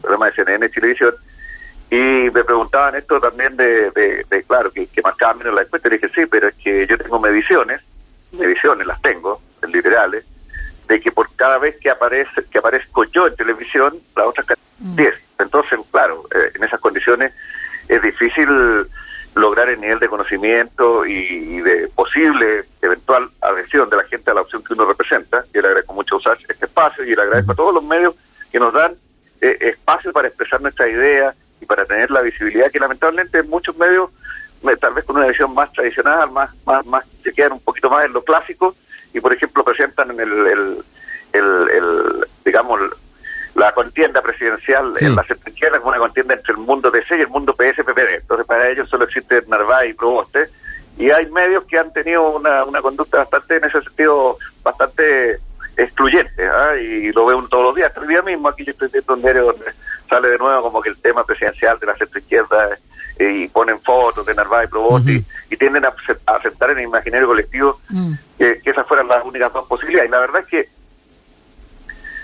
programa 0.00 0.26
de 0.26 0.32
CNN 0.32 0.68
Televisión, 0.70 1.14
y 1.92 2.30
me 2.30 2.42
preguntaban 2.42 2.94
esto 2.94 3.20
también 3.20 3.54
de, 3.54 3.90
de, 3.90 4.44
claro, 4.44 4.72
que, 4.72 4.86
que 4.86 5.02
marcaba 5.02 5.34
menos 5.34 5.52
la 5.52 5.60
encuesta. 5.60 5.88
Y 5.88 5.90
dije, 5.90 6.08
sí, 6.14 6.22
pero 6.24 6.48
es 6.48 6.54
que 6.54 6.86
yo 6.86 6.96
tengo 6.96 7.20
mediciones, 7.20 7.82
mediciones 8.32 8.86
las 8.86 8.98
tengo, 9.02 9.42
literales, 9.70 10.24
de 10.88 11.00
que 11.02 11.12
por 11.12 11.30
cada 11.36 11.58
vez 11.58 11.76
que 11.82 11.90
aparece 11.90 12.44
que 12.50 12.58
aparezco 12.58 13.04
yo 13.04 13.26
en 13.26 13.36
televisión, 13.36 13.98
la 14.16 14.24
otra 14.24 14.42
10. 14.78 15.14
Mm. 15.14 15.42
Entonces, 15.42 15.80
claro, 15.90 16.24
eh, 16.34 16.52
en 16.54 16.64
esas 16.64 16.80
condiciones 16.80 17.34
es 17.88 18.00
difícil 18.00 18.48
lograr 19.34 19.68
el 19.68 19.78
nivel 19.78 19.98
de 19.98 20.08
conocimiento 20.08 21.04
y, 21.04 21.60
de 21.60 21.88
posible 21.88 22.64
eventual 22.80 23.28
adhesión 23.42 23.90
de 23.90 23.98
la 23.98 24.04
gente 24.04 24.30
a 24.30 24.34
la 24.34 24.40
opción 24.40 24.64
que 24.64 24.72
uno 24.72 24.86
representa. 24.86 25.44
Yo 25.52 25.60
le 25.60 25.68
agradezco 25.68 25.92
mucho 25.92 26.16
usar 26.16 26.38
este 26.48 26.64
espacio 26.64 27.04
y 27.04 27.14
le 27.14 27.20
agradezco 27.20 27.52
a 27.52 27.56
todos 27.56 27.74
los 27.74 27.84
medios 27.84 28.14
que 28.50 28.58
nos 28.58 28.72
dan 28.72 28.94
eh, 29.42 29.58
espacio 29.60 30.10
para 30.10 30.28
expresar 30.28 30.62
nuestra 30.62 30.88
idea 30.88 31.34
y 31.62 31.66
para 31.66 31.86
tener 31.86 32.10
la 32.10 32.20
visibilidad 32.20 32.70
que 32.70 32.80
lamentablemente 32.80 33.42
muchos 33.44 33.76
medios, 33.76 34.10
tal 34.80 34.94
vez 34.94 35.04
con 35.04 35.16
una 35.16 35.28
visión 35.28 35.54
más 35.54 35.72
tradicional, 35.72 36.30
más, 36.30 36.50
más, 36.66 36.84
más 36.86 37.04
se 37.22 37.32
quedan 37.32 37.52
un 37.52 37.60
poquito 37.60 37.88
más 37.88 38.04
en 38.04 38.12
lo 38.12 38.22
clásico 38.22 38.74
y 39.14 39.20
por 39.20 39.32
ejemplo 39.32 39.64
presentan 39.64 40.10
en 40.10 40.20
el, 40.20 40.46
el, 40.46 40.84
el, 41.32 42.26
digamos, 42.44 42.80
la 43.54 43.72
contienda 43.72 44.20
presidencial 44.22 44.92
en 45.00 45.14
la 45.14 45.24
izquierda 45.46 45.78
como 45.78 45.90
una 45.90 45.98
contienda 45.98 46.34
entre 46.34 46.52
el 46.52 46.58
mundo 46.58 46.90
DC 46.90 47.16
y 47.16 47.20
el 47.20 47.28
mundo 47.28 47.54
PS-PPD. 47.54 48.14
Entonces 48.20 48.46
para 48.46 48.68
ellos 48.68 48.88
solo 48.88 49.04
existe 49.04 49.42
Narváez 49.46 49.90
y 49.90 49.94
Proboste 49.94 50.48
y 50.98 51.10
hay 51.10 51.26
medios 51.30 51.64
que 51.64 51.78
han 51.78 51.92
tenido 51.92 52.36
una, 52.36 52.64
una 52.64 52.82
conducta 52.82 53.18
bastante, 53.18 53.56
en 53.56 53.64
ese 53.64 53.82
sentido, 53.82 54.36
bastante 54.62 55.38
excluyente, 55.76 56.46
¿ah? 56.46 56.76
y 56.76 57.12
lo 57.12 57.26
veo 57.26 57.46
todos 57.48 57.64
los 57.64 57.74
días. 57.74 57.92
El 57.96 58.08
día 58.08 58.22
mismo 58.22 58.48
aquí 58.48 58.64
yo 58.64 58.72
estoy 58.72 58.88
viendo 58.92 59.14
un 59.14 59.22
diario 59.22 59.44
donde 59.46 59.66
sale 60.12 60.28
de 60.28 60.38
nuevo 60.38 60.62
como 60.62 60.82
que 60.82 60.90
el 60.90 60.98
tema 60.98 61.24
presidencial 61.24 61.78
de 61.78 61.86
la 61.86 61.96
centro 61.96 62.18
izquierda 62.18 62.68
eh, 63.18 63.32
y 63.44 63.48
ponen 63.48 63.80
fotos 63.80 64.26
de 64.26 64.34
Narváez 64.34 64.68
y 64.68 64.70
Proboste 64.70 65.24
y, 65.50 65.56
tienden 65.56 65.86
a, 65.86 65.94
aceptar 66.26 66.70
en 66.70 66.78
el 66.78 66.84
imaginario 66.84 67.26
colectivo 67.26 67.80
mm. 67.88 68.12
que, 68.36 68.60
esas 68.64 68.86
fueran 68.86 69.08
las 69.08 69.24
únicas 69.24 69.50
dos 69.52 69.66
posibilidades. 69.66 70.10
Y 70.10 70.12
la 70.12 70.20
verdad 70.20 70.42
es 70.42 70.46
que 70.48 70.68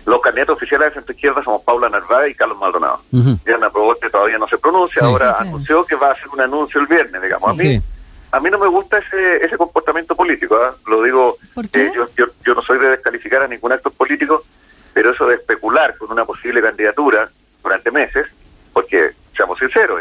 los 0.05 0.21
candidatos 0.21 0.57
oficiales 0.57 0.89
de 0.89 0.95
centro 0.95 1.15
izquierda 1.15 1.43
somos 1.43 1.63
Paula 1.63 1.89
Narváez 1.89 2.33
y 2.33 2.35
Carlos 2.35 2.59
Maldonado. 2.59 3.03
Diana 3.11 3.71
Proboste 3.71 4.11
todavía 4.11 4.39
no 4.39 4.49
se 4.49 4.59
pronuncia, 4.59 5.03
ahora 5.03 5.37
anunció 5.39 5.85
que 5.85 5.97
va 5.97 6.09
a 6.09 6.13
hacer 6.13 6.29
un 6.29 6.41
anuncio 6.43 6.81
el 6.81 6.87
viernes, 6.87 7.23
digamos. 7.23 7.49
a 7.49 7.55
mí 7.55 7.83
a 8.31 8.41
mí 8.41 8.51
no 8.51 8.59
me 8.59 8.67
gusta 8.67 8.99
ese, 8.99 9.43
ese 9.43 9.57
comportamiento 9.57 10.15
político, 10.15 10.55
¿ah? 10.57 10.77
lo 10.87 11.03
digo, 11.03 11.39
eh, 11.73 11.91
yo, 11.95 12.07
yo, 12.15 12.27
yo 12.45 12.55
no 12.55 12.61
soy 12.61 12.79
de 12.79 12.91
descalificar 12.91 13.43
a 13.43 13.49
ningún 13.49 13.73
acto 13.73 13.89
político, 13.89 14.45
pero 14.93 15.13
eso 15.13 15.27
de 15.27 15.37
especular 15.37 15.97
con 15.97 16.13
una 16.13 16.27
posible 16.27 16.61
candidatura 16.61 17.31
durante 17.63 17.91
meses, 17.91 18.27
porque 18.73 19.11
seamos 19.37 19.59
sinceros, 19.59 20.01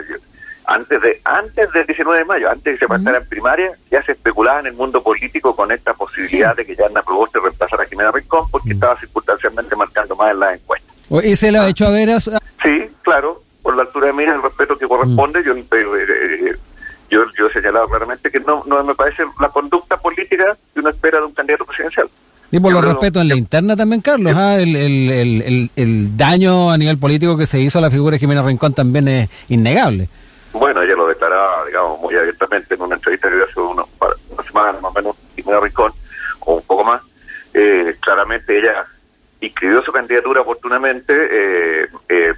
antes 0.68 1.02
de 1.02 1.22
antes 1.24 1.72
del 1.72 1.86
19 1.86 2.20
de 2.20 2.26
mayo, 2.26 2.50
antes 2.50 2.66
de 2.66 2.72
que 2.74 2.80
se 2.80 2.88
pasara 2.88 3.20
en 3.20 3.30
primaria, 3.30 3.72
ya 3.90 4.04
se 4.04 4.12
especulaba 4.12 4.60
en 4.60 4.68
el 4.68 4.74
mundo 4.74 5.02
político 5.02 5.56
con 5.56 5.72
esta 5.72 5.94
posibilidad 5.94 6.56
de 6.56 6.66
que 6.66 6.76
Yarna 6.76 7.02
Proboste 7.02 7.40
reemplazara 7.40 7.84
a 7.84 7.86
Jimena 7.88 8.12
Rincón 8.12 8.50
porque 8.52 8.74
estaba 8.74 9.00
circunstancialmente 9.00 9.76
marcando 9.78 10.16
más 10.18 10.32
en 10.32 10.40
las 10.42 10.56
encuestas. 10.56 10.96
¿Y 11.24 11.36
se 11.38 11.54
lo 11.54 11.62
ha 11.62 11.70
hecho 11.70 11.88
a 11.88 11.92
ver? 11.92 12.10
Sí, 12.20 12.90
claro, 13.02 13.42
por 13.62 13.78
la 13.78 13.84
altura 13.84 14.08
de 14.08 14.14
mira, 14.14 14.36
el 14.36 14.44
respeto 14.44 14.78
que 14.78 14.88
corresponde, 14.88 15.42
yo, 15.42 15.54
eh, 15.56 15.66
eh, 15.72 16.56
yo, 17.10 17.22
yo 17.38 17.48
he 17.48 17.54
señalado 17.54 17.88
claramente 17.88 18.30
que 18.30 18.42
no, 18.42 18.64
no 18.66 18.84
me 18.84 18.94
parece 18.94 19.24
la 19.40 19.48
conducta 19.48 19.96
política 19.96 20.58
que 20.74 20.82
uno 20.82 20.90
espera 20.90 21.20
de 21.20 21.28
un 21.28 21.34
candidato 21.34 21.64
presidencial. 21.64 22.10
Y 22.50 22.60
por 22.60 22.72
lo 22.72 22.82
respeto 22.82 23.20
en 23.20 23.28
la 23.28 23.36
interna 23.36 23.76
también, 23.76 24.02
Carlos, 24.02 24.34
¿ah? 24.36 24.56
el, 24.56 24.76
el, 24.76 25.12
el, 25.42 25.72
el, 25.76 26.18
daño 26.18 26.72
a 26.72 26.78
nivel 26.78 26.98
político 26.98 27.38
que 27.38 27.46
se 27.46 27.60
hizo 27.60 27.80
a 27.80 27.82
la 27.82 27.92
figura 27.92 28.14
de 28.14 28.20
Jimena 28.20 28.42
Rincón 28.42 28.74
también 28.74 29.08
es 29.10 29.30
innegable. 29.50 30.08
Bueno, 30.54 30.82
ella 30.82 30.96
lo 30.96 31.08
declaraba, 31.08 31.66
digamos, 31.66 32.00
muy 32.00 32.16
abiertamente 32.16 32.76
en 32.76 32.82
una 32.82 32.96
entrevista 32.96 33.28
que 33.28 33.36
dio 33.36 33.44
hace 33.44 33.60
una, 33.60 33.84
una 34.30 34.44
semana 34.44 34.80
más 34.80 34.92
o 34.92 34.94
menos, 34.94 35.16
Jimena 35.36 35.60
Rincón, 35.60 35.92
o 36.40 36.56
un 36.56 36.64
poco 36.64 36.86
más. 36.86 37.02
Eh, 37.54 37.96
claramente 38.00 38.58
ella 38.58 38.86
inscribió 39.42 39.82
su 39.84 39.92
candidatura 39.92 40.42
oportunamente, 40.42 41.14
eh, 41.14 41.88
eh, 42.08 42.34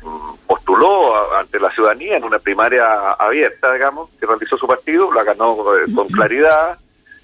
postuló 0.47 1.35
ante 1.37 1.59
la 1.59 1.69
ciudadanía 1.71 2.17
en 2.17 2.23
una 2.23 2.39
primaria 2.39 3.11
abierta, 3.11 3.73
digamos, 3.73 4.09
que 4.19 4.25
realizó 4.25 4.57
su 4.57 4.65
partido, 4.65 5.13
la 5.13 5.23
ganó 5.23 5.55
con 5.95 6.07
claridad 6.07 6.79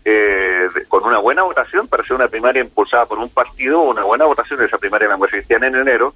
eh, 0.05 0.67
con 0.87 1.03
una 1.03 1.17
buena 1.17 1.41
votación 1.41 1.87
para 1.87 2.03
ser 2.03 2.13
una 2.13 2.27
primaria 2.27 2.61
impulsada 2.61 3.07
por 3.07 3.17
un 3.17 3.29
partido, 3.29 3.81
una 3.81 4.03
buena 4.03 4.25
votación 4.25 4.59
de 4.59 4.67
esa 4.67 4.77
primaria 4.77 5.05
en 5.05 5.19
la 5.19 5.27
Cristiana 5.27 5.67
en 5.67 5.75
enero, 5.75 6.13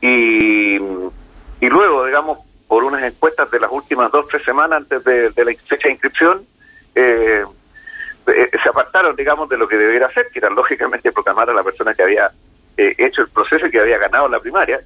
y, 0.00 0.76
y 0.76 1.68
luego, 1.68 2.04
digamos, 2.04 2.38
por 2.68 2.84
unas 2.84 3.02
encuestas 3.02 3.50
de 3.50 3.60
las 3.60 3.72
últimas 3.72 4.12
dos, 4.12 4.28
tres 4.28 4.44
semanas 4.44 4.82
antes 4.82 5.02
de, 5.02 5.32
la 5.36 5.52
fecha 5.66 5.88
de 5.88 5.92
inscripción, 5.92 6.46
eh, 6.94 7.44
eh, 8.26 8.50
se 8.62 8.68
apartaron, 8.68 9.16
digamos, 9.16 9.48
de 9.48 9.56
lo 9.56 9.66
que 9.66 9.76
debiera 9.76 10.06
hacer, 10.06 10.28
que 10.30 10.38
era 10.38 10.50
lógicamente 10.50 11.10
proclamar 11.10 11.48
a 11.48 11.54
la 11.54 11.62
persona 11.62 11.94
que 11.94 12.02
había 12.02 12.30
eh, 12.76 12.94
hecho 12.98 13.22
el 13.22 13.30
proceso 13.30 13.66
y 13.66 13.70
que 13.70 13.80
había 13.80 13.96
ganado 13.96 14.28
la 14.28 14.38
primaria, 14.38 14.80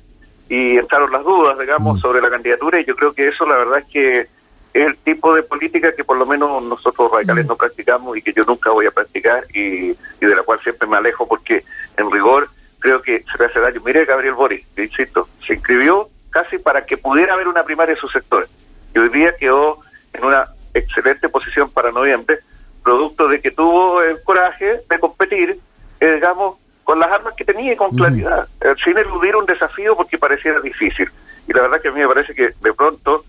y 0.49 0.79
entraron 0.79 1.11
las 1.11 1.25
dudas, 1.25 1.59
digamos, 1.59 1.99
mm. 1.99 2.01
sobre 2.01 2.23
la 2.23 2.31
candidatura, 2.31 2.81
y 2.81 2.85
yo 2.85 2.95
creo 2.95 3.13
que 3.13 3.29
eso 3.29 3.45
la 3.47 3.57
verdad 3.57 3.79
es 3.81 3.87
que 3.87 4.29
es 4.73 4.87
el 4.87 4.97
tipo 4.99 5.35
de 5.35 5.43
política 5.43 5.95
que 5.95 6.05
por 6.05 6.17
lo 6.17 6.27
menos 6.27 6.63
nosotros 6.63 7.11
radicales 7.13 7.45
mm. 7.45 7.49
no 7.49 7.57
practicamos 7.57 8.17
y 8.17 8.23
que 8.23 8.33
yo 8.33 8.45
nunca 8.45 8.71
voy 8.71 8.87
a 8.87 8.91
practicar 8.91 9.45
y, 9.55 9.91
y 9.91 10.27
de 10.27 10.35
la 10.35 10.43
cual 10.43 10.61
siempre 10.63 10.89
me 10.89 10.97
alejo 10.97 11.27
porque 11.27 11.65
en 11.97 12.11
rigor 12.11 12.49
creo 12.79 13.01
que 13.01 13.25
se 13.31 13.39
le 13.39 13.47
hace 13.47 13.61
daño. 13.61 13.81
Mire 13.85 14.05
Gabriel 14.05 14.35
Boris, 14.35 14.67
insisto, 14.77 15.29
se 15.47 15.55
inscribió 15.55 16.09
casi 16.31 16.59
para 16.59 16.85
que 16.85 16.97
pudiera 16.97 17.35
haber 17.35 17.49
una 17.49 17.63
primaria 17.63 17.95
en 17.95 18.01
su 18.01 18.09
sector. 18.09 18.49
Y 18.95 18.99
hoy 18.99 19.09
día 19.11 19.35
quedó 19.37 19.79
en 20.13 20.25
una 20.25 20.49
excelente 20.75 21.29
posición 21.29 21.71
para 21.71 21.93
noviembre, 21.93 22.41
producto 22.83 23.29
de 23.29 23.41
que 23.41 23.51
tuvo 23.51 24.03
el 24.03 24.21
coraje 24.23 24.81
de 24.89 24.99
competir, 24.99 25.59
eh, 26.01 26.15
digamos, 26.15 26.59
con 26.85 26.99
las 26.99 27.11
armas 27.11 27.35
que 27.37 27.45
tenía 27.45 27.73
y 27.73 27.77
con 27.77 27.95
claridad, 27.97 28.49
eh, 28.61 28.75
sin 28.83 28.99
eludir 28.99 29.37
un 29.37 29.47
desafío 29.47 29.97
porque 29.97 30.19
pareciera 30.19 30.61
difícil. 30.61 31.09
Y 31.47 31.53
la 31.53 31.63
verdad 31.63 31.81
que 31.81 31.89
a 31.89 31.93
mí 31.93 32.01
me 32.01 32.09
parece 32.09 32.35
que 32.35 32.51
de 32.61 32.75
pronto, 32.75 33.25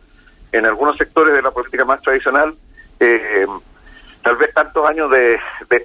en 0.53 0.65
algunos 0.65 0.95
sectores 0.97 1.33
de 1.33 1.41
la 1.41 1.51
política 1.51 1.83
más 1.83 2.01
tradicional, 2.01 2.53
eh, 2.99 3.47
tal 4.21 4.37
vez 4.37 4.53
tantos 4.53 4.87
años 4.87 5.09
de, 5.09 5.39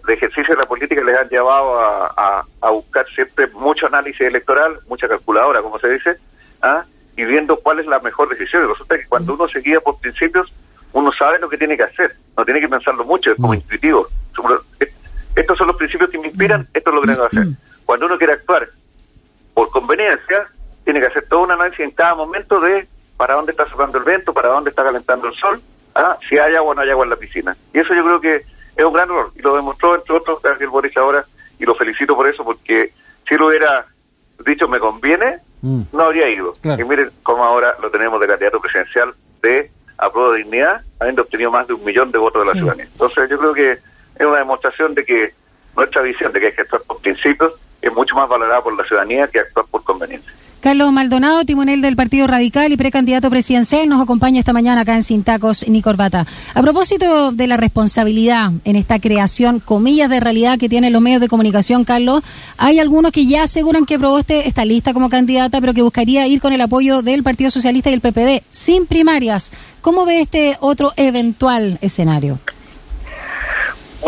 ejercicio 0.08 0.54
de 0.54 0.60
la 0.60 0.68
política 0.68 1.02
les 1.02 1.16
han 1.16 1.28
llevado 1.28 1.80
a, 1.80 2.44
buscar 2.70 3.06
siempre 3.08 3.48
mucho 3.48 3.86
análisis 3.86 4.20
electoral, 4.20 4.78
mucha 4.86 5.08
calculadora, 5.08 5.62
como 5.62 5.78
se 5.78 5.88
dice, 5.88 6.16
¿ah? 6.62 6.84
y 7.16 7.24
viendo 7.24 7.56
cuál 7.56 7.80
es 7.80 7.86
la 7.86 7.98
mejor 8.00 8.28
decisión. 8.28 8.64
Y 8.64 8.68
resulta 8.68 8.98
que 8.98 9.06
cuando 9.06 9.34
uno 9.34 9.48
se 9.48 9.60
guía 9.60 9.80
por 9.80 9.98
principios, 9.98 10.52
uno 10.92 11.10
sabe 11.12 11.38
lo 11.38 11.48
que 11.48 11.58
tiene 11.58 11.76
que 11.76 11.82
hacer, 11.84 12.14
no 12.36 12.44
tiene 12.44 12.60
que 12.60 12.68
pensarlo 12.68 13.04
mucho, 13.04 13.32
es 13.32 13.36
como 13.36 13.54
intuitivo. 13.54 14.06
Estos 15.34 15.58
son 15.58 15.66
los 15.66 15.76
principios 15.76 16.10
que 16.10 16.18
me 16.18 16.28
inspiran, 16.28 16.68
esto 16.74 16.90
es 16.90 16.94
lo 16.94 17.00
que 17.00 17.06
tengo 17.08 17.28
que 17.28 17.36
hacer. 17.38 17.52
Cuando 17.86 18.06
uno 18.06 18.18
quiere 18.18 18.34
actuar 18.34 18.68
por 19.54 19.70
conveniencia, 19.70 20.46
tiene 20.84 21.00
que 21.00 21.06
hacer 21.06 21.26
todo 21.26 21.40
un 21.40 21.50
análisis 21.50 21.80
en 21.80 21.90
cada 21.90 22.14
momento 22.14 22.60
de 22.60 22.86
para 23.18 23.34
dónde 23.34 23.52
está 23.52 23.68
soplando 23.68 23.98
el 23.98 24.04
viento, 24.04 24.32
para 24.32 24.48
dónde 24.48 24.70
está 24.70 24.84
calentando 24.84 25.28
el 25.28 25.34
sol, 25.34 25.60
¿ah? 25.94 26.16
si 26.26 26.38
hay 26.38 26.54
agua 26.54 26.70
o 26.70 26.74
no 26.74 26.80
hay 26.80 26.90
agua 26.90 27.04
en 27.04 27.10
la 27.10 27.16
piscina. 27.16 27.54
Y 27.74 27.80
eso 27.80 27.92
yo 27.92 28.02
creo 28.04 28.20
que 28.20 28.36
es 28.76 28.84
un 28.84 28.92
gran 28.92 29.10
error, 29.10 29.32
y 29.34 29.42
lo 29.42 29.56
demostró 29.56 29.96
entre 29.96 30.14
otros 30.14 30.42
Ángel 30.44 30.68
Boris 30.68 30.96
ahora, 30.96 31.26
y 31.58 31.64
lo 31.64 31.74
felicito 31.74 32.14
por 32.14 32.28
eso, 32.28 32.44
porque 32.44 32.92
si 33.28 33.34
lo 33.36 33.48
hubiera 33.48 33.84
dicho 34.46 34.68
me 34.68 34.78
conviene, 34.78 35.40
mm. 35.60 35.82
no 35.92 36.02
habría 36.04 36.28
ido. 36.28 36.54
Y 36.62 36.84
miren 36.84 37.10
cómo 37.24 37.44
ahora 37.44 37.74
lo 37.82 37.90
tenemos 37.90 38.20
de 38.20 38.28
candidato 38.28 38.60
presidencial 38.60 39.12
de 39.42 39.70
a 39.98 40.08
de 40.08 40.38
dignidad, 40.38 40.80
habiendo 41.00 41.22
obtenido 41.22 41.50
más 41.50 41.66
de 41.66 41.74
un 41.74 41.84
millón 41.84 42.12
de 42.12 42.18
votos 42.18 42.44
de 42.44 42.48
la 42.48 42.54
ciudadanía. 42.54 42.84
Entonces 42.84 43.28
yo 43.28 43.36
creo 43.36 43.52
que 43.52 43.72
es 43.72 44.26
una 44.26 44.38
demostración 44.38 44.94
de 44.94 45.04
que 45.04 45.34
nuestra 45.76 46.02
visión 46.02 46.32
de 46.32 46.38
que 46.38 46.46
hay 46.46 46.52
que 46.52 46.62
actuar 46.62 46.82
por 46.82 47.00
principios 47.00 47.54
es 47.82 47.92
mucho 47.92 48.14
más 48.14 48.28
valorada 48.28 48.62
por 48.62 48.76
la 48.76 48.84
ciudadanía 48.84 49.26
que 49.26 49.40
actuar 49.40 49.66
por 49.66 49.82
conveniencia. 49.82 50.32
Carlos 50.60 50.92
Maldonado, 50.92 51.44
timonel 51.44 51.80
del 51.80 51.94
Partido 51.94 52.26
Radical 52.26 52.72
y 52.72 52.76
precandidato 52.76 53.30
presidencial, 53.30 53.88
nos 53.88 54.02
acompaña 54.02 54.40
esta 54.40 54.52
mañana 54.52 54.80
acá 54.80 54.96
en 54.96 55.04
Sin 55.04 55.22
Tacos 55.22 55.64
ni 55.68 55.82
Corbata. 55.82 56.26
A 56.52 56.62
propósito 56.62 57.30
de 57.30 57.46
la 57.46 57.56
responsabilidad 57.56 58.50
en 58.64 58.74
esta 58.74 58.98
creación, 58.98 59.60
comillas, 59.60 60.10
de 60.10 60.18
realidad 60.18 60.58
que 60.58 60.68
tienen 60.68 60.92
los 60.92 61.00
medios 61.00 61.20
de 61.20 61.28
comunicación, 61.28 61.84
Carlos, 61.84 62.24
hay 62.56 62.80
algunos 62.80 63.12
que 63.12 63.26
ya 63.26 63.44
aseguran 63.44 63.86
que 63.86 63.94
aprobó 63.94 64.18
este, 64.18 64.48
esta 64.48 64.64
lista 64.64 64.92
como 64.92 65.08
candidata, 65.08 65.60
pero 65.60 65.74
que 65.74 65.82
buscaría 65.82 66.26
ir 66.26 66.40
con 66.40 66.52
el 66.52 66.60
apoyo 66.60 67.02
del 67.02 67.22
Partido 67.22 67.50
Socialista 67.50 67.90
y 67.90 67.94
el 67.94 68.00
PPD, 68.00 68.42
sin 68.50 68.86
primarias. 68.86 69.52
¿Cómo 69.80 70.06
ve 70.06 70.20
este 70.20 70.56
otro 70.60 70.92
eventual 70.96 71.78
escenario? 71.82 72.40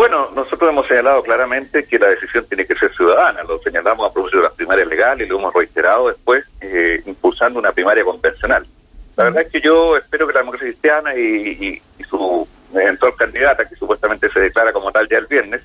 Bueno, 0.01 0.31
nosotros 0.35 0.71
hemos 0.71 0.87
señalado 0.87 1.23
claramente 1.23 1.85
que 1.85 1.99
la 1.99 2.09
decisión 2.09 2.47
tiene 2.47 2.65
que 2.65 2.75
ser 2.75 2.91
ciudadana. 2.97 3.43
Lo 3.43 3.59
señalamos 3.59 4.09
a 4.09 4.15
propósito 4.15 4.39
de 4.39 4.45
las 4.45 4.55
primarias 4.55 4.89
legales 4.89 5.27
y 5.27 5.29
lo 5.29 5.39
hemos 5.39 5.53
reiterado 5.53 6.09
después, 6.09 6.43
eh, 6.63 7.03
impulsando 7.05 7.59
una 7.59 7.71
primaria 7.73 8.03
convencional. 8.03 8.67
La 9.15 9.25
verdad 9.25 9.43
es 9.43 9.53
que 9.53 9.61
yo 9.61 9.99
espero 9.99 10.27
que 10.27 10.33
la 10.33 10.39
democracia 10.39 10.69
cristiana 10.69 11.15
y, 11.15 11.83
su 12.09 12.49
eventual 12.73 13.15
candidata, 13.15 13.69
que 13.69 13.77
supuestamente 13.77 14.31
se 14.31 14.41
declara 14.41 14.73
como 14.73 14.91
tal 14.91 15.07
ya 15.07 15.19
el 15.19 15.27
viernes, 15.27 15.61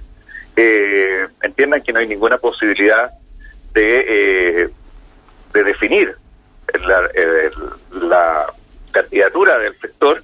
eh, 0.57 1.27
entiendan 1.41 1.81
que 1.81 1.93
no 1.93 1.99
hay 1.99 2.07
ninguna 2.07 2.37
posibilidad 2.37 3.11
de, 3.71 4.63
eh, 4.63 4.69
de 5.53 5.63
definir 5.63 6.13
la, 6.85 7.09
la 8.01 8.47
candidatura 8.91 9.59
del 9.59 9.79
sector 9.79 10.21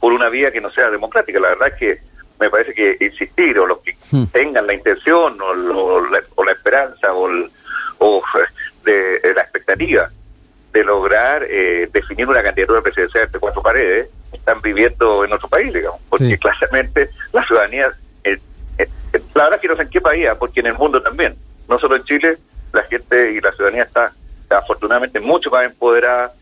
por 0.00 0.14
una 0.14 0.30
vía 0.30 0.50
que 0.50 0.62
no 0.62 0.70
sea 0.70 0.90
democrática. 0.90 1.38
La 1.38 1.50
verdad 1.50 1.68
es 1.68 1.74
que 1.74 2.09
me 2.40 2.48
parece 2.48 2.72
que 2.72 2.96
insistir 3.00 3.58
o 3.58 3.66
los 3.66 3.80
que 3.80 3.94
hmm. 4.10 4.24
tengan 4.32 4.66
la 4.66 4.74
intención 4.74 5.38
o, 5.40 6.00
la, 6.08 6.52
esperanza 6.52 7.12
o, 7.12 8.22
de, 8.84 9.34
la 9.34 9.42
expectativa 9.42 10.10
de 10.72 10.84
lograr 10.84 11.44
eh, 11.48 11.88
definir 11.92 12.26
una 12.26 12.42
candidatura 12.42 12.80
presidencial 12.80 13.24
entre 13.24 13.38
cuatro 13.38 13.62
paredes 13.62 14.08
están 14.32 14.62
viviendo 14.62 15.24
en 15.24 15.32
otro 15.32 15.48
país, 15.48 15.72
digamos, 15.72 16.00
porque 16.08 16.38
claramente 16.38 17.10
la 17.32 17.44
ciudadanía, 17.44 17.92
eh, 18.24 18.38
eh, 18.78 18.88
la 19.34 19.44
verdad 19.44 19.56
es 19.56 19.60
que 19.60 19.68
no 19.68 19.76
sé 19.76 19.82
en 19.82 19.90
qué 19.90 20.00
país, 20.00 20.26
ah, 20.30 20.36
porque 20.38 20.60
en 20.60 20.66
el 20.66 20.74
mundo 20.74 21.02
también, 21.02 21.34
no 21.68 21.78
solo 21.78 21.96
en 21.96 22.04
Chile, 22.04 22.38
la 22.72 22.84
gente 22.84 23.32
y 23.32 23.40
la 23.40 23.52
ciudadanía 23.52 23.82
está, 23.82 24.12
afortunadamente 24.48 25.18
mucho 25.18 25.50
más 25.50 25.64
empoderada, 25.64 26.32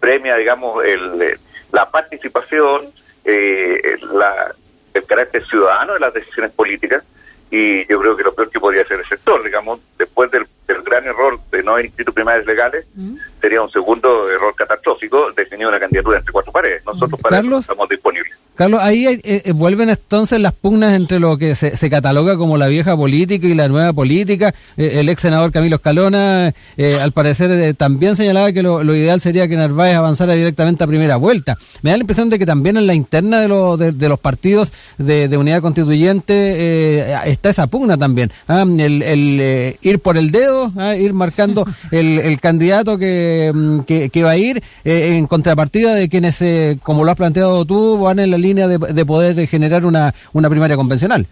premia, 0.00 0.36
digamos, 0.36 0.82
el, 0.84 1.38
la 1.72 1.90
participación, 1.90 2.90
eh, 3.26 3.98
la, 4.12 4.54
el 4.94 5.04
carácter 5.04 5.44
ciudadano 5.46 5.94
de 5.94 6.00
las 6.00 6.14
decisiones 6.14 6.52
políticas 6.52 7.04
y 7.50 7.86
yo 7.88 8.00
creo 8.00 8.16
que 8.16 8.24
lo 8.24 8.34
peor 8.34 8.50
que 8.50 8.58
podría 8.58 8.82
hacer 8.82 8.98
el 8.98 9.08
sector, 9.08 9.42
digamos, 9.44 9.80
después 9.98 10.30
del, 10.30 10.46
gran 10.84 11.04
error 11.04 11.38
de 11.50 11.62
no 11.62 11.72
haber 11.72 11.86
inscrito 11.86 12.12
primarias 12.12 12.46
legales, 12.46 12.86
mm. 12.94 13.16
sería 13.40 13.62
un 13.62 13.70
segundo 13.70 14.28
error 14.30 14.54
catastrófico 14.54 15.32
definir 15.32 15.66
una 15.66 15.80
candidatura 15.80 16.18
entre 16.18 16.32
cuatro 16.32 16.52
paredes. 16.52 16.84
Nosotros 16.84 17.20
para 17.20 17.40
eso 17.40 17.58
estamos 17.58 17.88
disponibles. 17.88 18.36
Carlos, 18.56 18.80
ahí 18.82 19.06
eh, 19.06 19.20
eh, 19.22 19.52
vuelven 19.52 19.90
entonces 19.90 20.40
las 20.40 20.54
pugnas 20.54 20.94
entre 20.94 21.20
lo 21.20 21.36
que 21.36 21.54
se, 21.54 21.90
cataloga 21.90 22.38
como 22.38 22.56
la 22.56 22.68
vieja 22.68 22.96
política 22.96 23.46
y 23.46 23.54
la 23.54 23.68
nueva 23.68 23.92
política. 23.92 24.54
Eh, 24.78 24.92
el 24.94 25.10
ex 25.10 25.20
senador 25.20 25.52
Camilo 25.52 25.76
Escalona, 25.76 26.54
al 26.78 27.12
parecer, 27.12 27.74
también 27.74 28.16
señalaba 28.16 28.52
que 28.52 28.62
lo, 28.62 28.82
ideal 28.94 29.20
sería 29.20 29.46
que 29.46 29.56
Narváez 29.56 29.94
avanzara 29.94 30.32
directamente 30.32 30.82
a 30.82 30.86
primera 30.86 31.16
vuelta. 31.16 31.58
Me 31.82 31.90
da 31.90 31.98
la 31.98 32.02
impresión 32.02 32.30
de 32.30 32.38
que 32.38 32.46
también 32.46 32.78
en 32.78 32.86
la 32.86 32.94
interna 32.94 33.40
de, 33.40 33.92
de, 33.92 34.08
los 34.08 34.18
partidos 34.18 34.72
de, 34.96 35.36
unidad 35.36 35.60
constituyente 35.60 37.14
está 37.36 37.50
esa 37.50 37.66
pugna 37.66 37.96
también. 37.96 38.30
¿ah? 38.48 38.64
El, 38.66 39.78
ir 39.80 39.98
por 40.00 40.16
el 40.16 40.30
dedo, 40.30 40.72
¿ah? 40.76 40.96
ir 40.96 41.12
marcando 41.12 41.64
el, 41.90 42.38
candidato 42.40 42.96
mm, 42.96 43.80
que, 43.80 44.10
que, 44.10 44.22
va 44.22 44.30
a 44.30 44.36
ir 44.36 44.62
en 44.84 45.26
contrapartida 45.26 45.94
de 45.94 46.08
quienes, 46.08 46.42
como 46.82 47.04
lo 47.04 47.10
has 47.10 47.16
planteado 47.16 47.64
tú, 47.64 47.98
van 47.98 48.18
en 48.18 48.30
la 48.30 48.38
línea 48.38 48.68
de, 48.68 49.06
poder 49.06 49.46
generar 49.46 49.84
una, 49.84 50.14
una 50.32 50.50
primaria 50.50 50.76
convencional. 50.76 51.26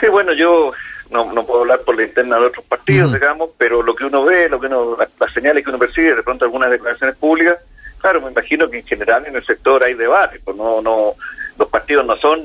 Sí, 0.00 0.08
bueno, 0.08 0.32
yo 0.32 0.72
no, 1.12 1.32
no 1.32 1.46
puedo 1.46 1.60
hablar 1.60 1.80
por 1.80 1.96
la 1.96 2.04
interna 2.04 2.38
de 2.38 2.46
otros 2.46 2.64
partidos, 2.64 3.12
digamos, 3.12 3.50
pero 3.58 3.82
lo 3.82 3.94
que 3.94 4.04
uno 4.04 4.24
ve, 4.24 4.48
lo 4.48 4.58
que 4.58 4.66
uno, 4.66 4.96
las, 4.96 5.32
señales 5.32 5.62
que 5.62 5.70
uno 5.70 5.78
percibe, 5.78 6.16
de 6.16 6.22
pronto 6.22 6.44
algunas 6.44 6.70
declaraciones 6.70 7.16
públicas, 7.16 7.58
claro, 7.98 8.20
me 8.20 8.30
imagino 8.30 8.68
que 8.68 8.78
en 8.78 8.86
general 8.86 9.26
en 9.26 9.36
el 9.36 9.44
sector 9.44 9.84
hay 9.84 9.94
debate, 9.94 10.40
pues 10.42 10.56
no, 10.56 10.80
no, 10.80 11.14
los 11.58 11.68
partidos 11.68 12.06
no 12.06 12.16
son 12.16 12.40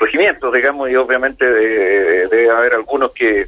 regimientos, 0.00 0.52
digamos, 0.52 0.90
y 0.90 0.96
obviamente 0.96 1.44
debe, 1.44 2.50
haber 2.50 2.74
algunos 2.74 3.12
que, 3.12 3.46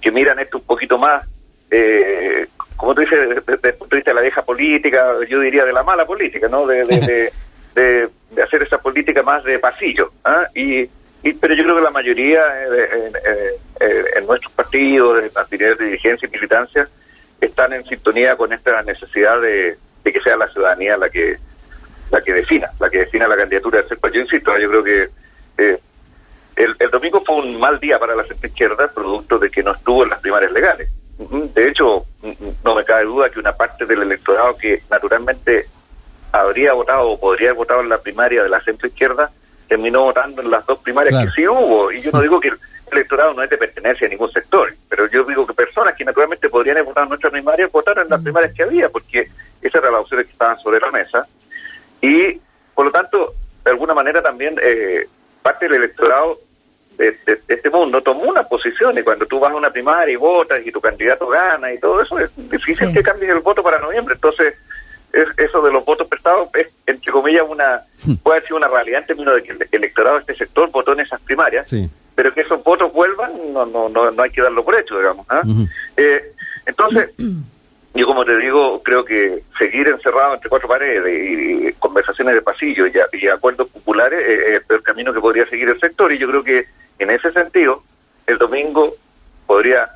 que 0.00 0.10
miran 0.10 0.38
esto 0.40 0.58
un 0.58 0.64
poquito 0.64 0.98
más, 0.98 1.26
eh, 1.70 2.46
como 2.76 2.94
tú 2.94 3.00
dices, 3.02 3.44
desde, 3.46 3.68
el 3.68 3.74
punto 3.76 3.94
de 3.94 4.00
vista 4.00 4.10
de 4.10 4.16
la 4.16 4.20
vieja 4.20 4.42
política, 4.42 5.14
yo 5.28 5.40
diría 5.40 5.64
de 5.64 5.72
la 5.72 5.82
mala 5.82 6.04
política, 6.04 6.48
¿no? 6.48 6.66
de, 6.66 6.84
de, 7.74 8.10
hacer 8.42 8.62
esa 8.62 8.78
política 8.78 9.22
más 9.22 9.44
de 9.44 9.58
pasillo. 9.58 10.12
¿ah? 10.24 10.46
Y, 10.54 10.88
pero 11.40 11.54
yo 11.54 11.62
creo 11.62 11.76
que 11.76 11.82
la 11.82 11.90
mayoría 11.90 12.40
eh, 12.66 13.12
eh, 13.80 14.04
en 14.16 14.26
nuestros 14.26 14.52
partidos, 14.52 15.22
de 15.22 15.30
las 15.32 15.48
de 15.48 15.76
dirigencia 15.76 16.28
y 16.28 16.32
militancia, 16.32 16.88
están 17.40 17.72
en 17.72 17.84
sintonía 17.84 18.36
con 18.36 18.52
esta 18.52 18.82
necesidad 18.82 19.40
de, 19.40 19.76
que 20.04 20.20
sea 20.20 20.36
la 20.36 20.48
ciudadanía 20.48 20.96
la 20.96 21.08
que 21.08 21.36
la 22.10 22.20
que 22.20 22.34
defina, 22.34 22.70
la 22.78 22.90
que 22.90 22.98
defina 22.98 23.26
la 23.26 23.36
candidatura 23.36 23.82
del 23.82 24.12
Yo 24.12 24.20
insisto, 24.20 24.58
yo 24.58 24.68
creo 24.68 24.84
que 24.84 25.08
eh, 25.58 25.78
el, 26.56 26.76
el, 26.78 26.90
domingo 26.90 27.22
fue 27.24 27.36
un 27.36 27.58
mal 27.58 27.78
día 27.80 27.98
para 27.98 28.14
la 28.14 28.24
centro 28.24 28.48
izquierda, 28.48 28.88
producto 28.88 29.38
de 29.38 29.50
que 29.50 29.62
no 29.62 29.72
estuvo 29.72 30.04
en 30.04 30.10
las 30.10 30.20
primarias 30.20 30.52
legales. 30.52 30.88
De 31.18 31.68
hecho, 31.68 32.04
no 32.64 32.74
me 32.74 32.84
cabe 32.84 33.04
duda 33.04 33.30
que 33.30 33.38
una 33.38 33.52
parte 33.52 33.86
del 33.86 34.02
electorado 34.02 34.56
que 34.56 34.82
naturalmente 34.90 35.66
habría 36.32 36.72
votado 36.72 37.10
o 37.10 37.20
podría 37.20 37.48
haber 37.48 37.58
votado 37.58 37.80
en 37.82 37.88
la 37.88 37.98
primaria 37.98 38.42
de 38.42 38.48
la 38.48 38.60
centro 38.62 38.88
izquierda, 38.88 39.30
terminó 39.68 40.04
votando 40.04 40.42
en 40.42 40.50
las 40.50 40.66
dos 40.66 40.78
primarias 40.80 41.24
que 41.24 41.30
sí 41.32 41.46
hubo. 41.46 41.92
Y 41.92 42.00
yo 42.00 42.10
no 42.12 42.20
digo 42.20 42.40
que 42.40 42.48
el 42.48 42.58
electorado 42.90 43.34
no 43.34 43.42
es 43.42 43.50
de 43.50 43.58
pertenencia 43.58 44.06
a 44.06 44.10
ningún 44.10 44.30
sector, 44.30 44.74
pero 44.88 45.06
yo 45.08 45.24
digo 45.24 45.46
que 45.46 45.54
personas 45.54 45.94
que 45.94 46.04
naturalmente 46.04 46.48
podrían 46.48 46.76
haber 46.76 46.86
votado 46.86 47.04
en 47.04 47.08
nuestra 47.10 47.30
primaria 47.30 47.68
votaron 47.68 48.04
en 48.04 48.10
las 48.10 48.22
primarias 48.22 48.54
que 48.54 48.62
había, 48.62 48.88
porque 48.88 49.28
esas 49.60 49.82
eran 49.82 49.92
las 49.92 50.02
opciones 50.02 50.26
que 50.26 50.32
estaban 50.32 50.58
sobre 50.58 50.80
la 50.80 50.90
mesa. 50.90 51.26
Y, 52.00 52.40
por 52.74 52.86
lo 52.86 52.92
tanto, 52.92 53.34
eh, 53.64 53.70
alguna 53.70 53.94
manera 53.94 54.22
también 54.22 54.56
eh, 54.62 55.06
parte 55.42 55.66
del 55.66 55.76
electorado 55.76 56.38
de, 56.98 57.16
este 57.48 57.70
mundo 57.70 58.00
tomó 58.02 58.22
una 58.22 58.44
posición 58.44 58.96
y 58.98 59.02
cuando 59.02 59.26
tú 59.26 59.40
vas 59.40 59.52
a 59.52 59.56
una 59.56 59.70
primaria 59.70 60.12
y 60.12 60.16
votas 60.16 60.60
y 60.64 60.70
tu 60.70 60.80
candidato 60.80 61.26
gana 61.28 61.72
y 61.72 61.78
todo 61.78 62.00
eso, 62.00 62.18
es 62.18 62.30
difícil 62.36 62.92
que 62.92 63.02
cambies 63.02 63.30
el 63.30 63.40
voto 63.40 63.62
para 63.62 63.78
noviembre. 63.78 64.14
Entonces, 64.14 64.54
es, 65.12 65.26
eso 65.36 65.62
de 65.62 65.72
los 65.72 65.84
votos 65.84 66.06
prestados 66.06 66.48
es, 66.54 66.68
entre 66.86 67.12
comillas, 67.12 67.44
una 67.48 67.82
hmm. 68.04 68.14
puede 68.16 68.42
ser 68.42 68.54
una 68.54 68.68
realidad 68.68 69.00
en 69.00 69.06
términos 69.06 69.34
de 69.36 69.42
que 69.42 69.52
el 69.52 69.68
electorado 69.72 70.16
de 70.16 70.20
este 70.22 70.36
sector 70.36 70.70
votó 70.70 70.92
en 70.92 71.00
esas 71.00 71.20
primarias, 71.22 71.74
pero 72.14 72.32
que 72.32 72.42
esos 72.42 72.62
votos 72.62 72.92
vuelvan 72.92 73.52
no, 73.52 73.66
no, 73.66 73.88
no, 73.88 74.10
no 74.10 74.22
hay 74.22 74.30
que 74.30 74.42
darlo 74.42 74.64
por 74.64 74.78
hecho, 74.78 74.96
digamos. 74.98 75.26
¿ah? 75.28 75.42
eh, 75.96 76.32
entonces, 76.66 77.10
yo 77.94 78.06
como 78.06 78.24
te 78.24 78.36
digo, 78.38 78.82
creo 78.82 79.04
que 79.04 79.42
seguir 79.58 79.88
encerrado 79.88 80.34
entre 80.34 80.48
cuatro 80.48 80.68
paredes 80.68 81.04
y, 81.06 81.72
conversaciones 81.74 82.34
de 82.34 82.42
pasillo 82.42 82.86
y, 82.86 83.28
acuerdos 83.28 83.68
populares 83.68 84.18
es 84.26 84.54
el 84.54 84.62
peor 84.62 84.82
camino 84.82 85.12
que 85.12 85.20
podría 85.20 85.46
seguir 85.46 85.68
el 85.68 85.78
sector 85.78 86.12
y 86.12 86.18
yo 86.18 86.28
creo 86.28 86.42
que 86.42 86.66
en 86.98 87.10
ese 87.10 87.32
sentido 87.32 87.82
el 88.26 88.38
domingo 88.38 88.94
podría 89.46 89.88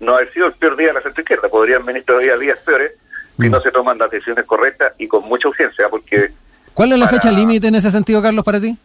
no 0.00 0.16
haber 0.16 0.32
sido 0.32 0.46
el 0.46 0.54
peor 0.54 0.76
día 0.76 0.88
de 0.88 0.94
la 0.94 1.02
centro 1.02 1.20
izquierda, 1.20 1.48
podrían 1.48 1.84
venir 1.84 2.04
todavía 2.04 2.36
días 2.36 2.58
peores 2.60 2.92
si 3.38 3.48
no 3.48 3.58
mm. 3.58 3.62
se 3.62 3.72
toman 3.72 3.98
las 3.98 4.10
decisiones 4.10 4.44
correctas 4.46 4.92
y 4.98 5.08
con 5.08 5.24
mucha 5.24 5.48
urgencia, 5.48 5.88
porque... 5.88 6.30
¿Cuál 6.72 6.92
es 6.92 6.98
la 6.98 7.08
fecha 7.08 7.30
límite 7.30 7.68
en 7.68 7.74
ese 7.76 7.90
sentido, 7.90 8.22
Carlos, 8.22 8.44
para 8.44 8.60
ti? 8.60 8.76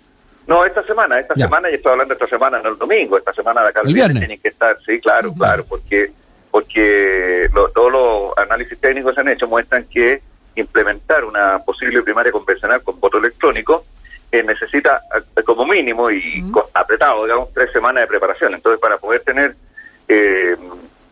No, 0.48 0.66
esta 0.66 0.84
semana, 0.84 1.20
esta 1.20 1.36
semana, 1.36 1.70
y 1.70 1.76
estoy 1.76 1.92
hablando 1.92 2.14
esta 2.14 2.28
semana, 2.28 2.60
no 2.60 2.70
el 2.70 2.78
domingo, 2.78 3.18
esta 3.18 3.34
semana 3.34 3.62
de 3.62 3.70
acá 3.70 3.82
el 3.84 3.94
viernes 3.94 4.20
tienen 4.20 4.40
que 4.40 4.48
estar, 4.48 4.78
sí, 4.84 5.00
claro, 5.00 5.32
claro, 5.34 5.64
porque 5.70 6.12
porque 6.52 7.50
todos 7.74 7.92
los 7.92 8.38
análisis 8.38 8.80
técnicos 8.80 9.16
se 9.16 9.22
han 9.22 9.30
hecho 9.30 9.48
muestran 9.48 9.86
que 9.86 10.22
implementar 10.56 11.24
una 11.24 11.60
posible 11.60 12.02
primaria 12.02 12.32
convencional 12.32 12.82
con 12.84 13.00
voto 13.00 13.18
electrónico 13.18 13.86
eh, 14.32 14.44
necesita 14.44 15.02
eh, 15.36 15.44
como 15.44 15.66
mínimo 15.66 16.12
y 16.12 16.44
apretado, 16.76 17.24
digamos, 17.24 17.52
tres 17.52 17.72
semanas 17.72 18.04
de 18.04 18.08
preparación. 18.08 18.54
Entonces, 18.54 18.80
para 18.80 18.98
poder 18.98 19.22
tener 19.24 19.56
eh, 20.08 20.56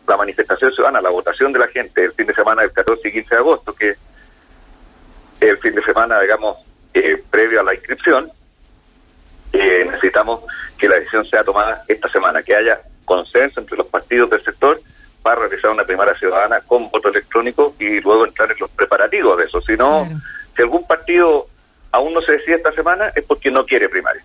la 0.06 0.16
manifestación 0.16 0.72
ciudadana, 0.72 1.00
la 1.00 1.10
votación 1.10 1.52
de 1.52 1.58
la 1.58 1.66
gente 1.66 2.04
el 2.04 2.12
fin 2.12 2.28
de 2.28 2.34
semana 2.34 2.62
del 2.62 2.72
14 2.72 3.08
y 3.08 3.12
15 3.12 3.34
de 3.34 3.40
agosto, 3.40 3.74
que 3.74 3.90
es 3.90 3.98
el 5.40 5.58
fin 5.58 5.74
de 5.74 5.82
semana, 5.82 6.20
digamos, 6.20 6.58
previo 7.30 7.60
a 7.60 7.64
la 7.64 7.74
inscripción, 7.74 8.30
necesitamos 9.52 10.42
que 10.76 10.88
la 10.88 10.96
decisión 10.96 11.24
sea 11.26 11.42
tomada 11.42 11.84
esta 11.88 12.08
semana, 12.10 12.42
que 12.42 12.54
haya 12.54 12.80
consenso 13.04 13.60
entre 13.60 13.76
los 13.76 13.86
partidos 13.86 14.30
del 14.30 14.44
sector 14.44 14.80
para 15.22 15.40
realizar 15.42 15.70
una 15.70 15.84
primaria 15.84 16.14
ciudadana 16.18 16.60
con 16.66 16.90
voto 16.90 17.08
electrónico 17.08 17.74
y 17.78 18.00
luego 18.00 18.26
entrar 18.26 18.50
en 18.50 18.58
los 18.58 18.70
preparativos 18.70 19.38
de 19.38 19.44
eso. 19.44 19.60
Si 19.60 19.76
no, 19.76 20.08
si 20.56 20.62
algún 20.62 20.86
partido 20.86 21.46
aún 21.92 22.14
no 22.14 22.20
se 22.22 22.32
decide 22.32 22.56
esta 22.56 22.72
semana 22.72 23.10
es 23.14 23.24
porque 23.24 23.50
no 23.50 23.64
quiere 23.64 23.88
primaria. 23.88 24.22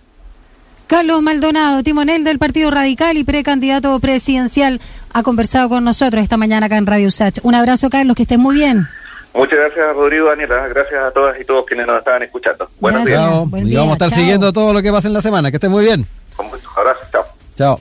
Carlos 0.87 1.21
Maldonado, 1.21 1.81
timonel 1.81 2.23
del 2.23 2.37
Partido 2.37 2.69
Radical 2.69 3.17
y 3.17 3.23
precandidato 3.23 3.99
presidencial, 3.99 4.79
ha 5.13 5.23
conversado 5.23 5.69
con 5.69 5.83
nosotros 5.83 6.21
esta 6.21 6.37
mañana 6.37 6.67
acá 6.67 6.77
en 6.77 6.85
Radio 6.85 7.09
Sach. 7.09 7.39
Un 7.41 7.55
abrazo, 7.55 7.89
Carlos, 7.89 8.15
que 8.15 8.23
estés 8.23 8.37
muy 8.37 8.55
bien. 8.55 8.87
Muchas 9.33 9.57
gracias, 9.57 9.95
Rodrigo, 9.95 10.27
Daniela. 10.27 10.67
Gracias 10.67 11.03
a 11.03 11.11
todas 11.11 11.39
y 11.39 11.45
todos 11.45 11.65
quienes 11.65 11.87
nos 11.87 11.97
estaban 11.97 12.21
escuchando. 12.21 12.69
Buenos 12.79 13.05
días. 13.05 13.19
y 13.19 13.75
vamos 13.75 13.89
a 13.89 13.93
estar 13.93 14.09
siguiendo 14.09 14.53
todo 14.53 14.73
lo 14.73 14.81
que 14.81 14.91
pasa 14.91 15.07
en 15.07 15.13
la 15.15 15.21
semana. 15.21 15.49
Que 15.49 15.57
esté 15.57 15.69
muy 15.69 15.83
bien. 15.83 16.05
Con 16.35 16.47
mucho. 16.47 16.69
Abrazo. 16.75 16.99
Chao. 17.11 17.25
Chao. 17.57 17.79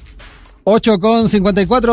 8 0.65 0.99
con 0.99 1.29
54. 1.29 1.91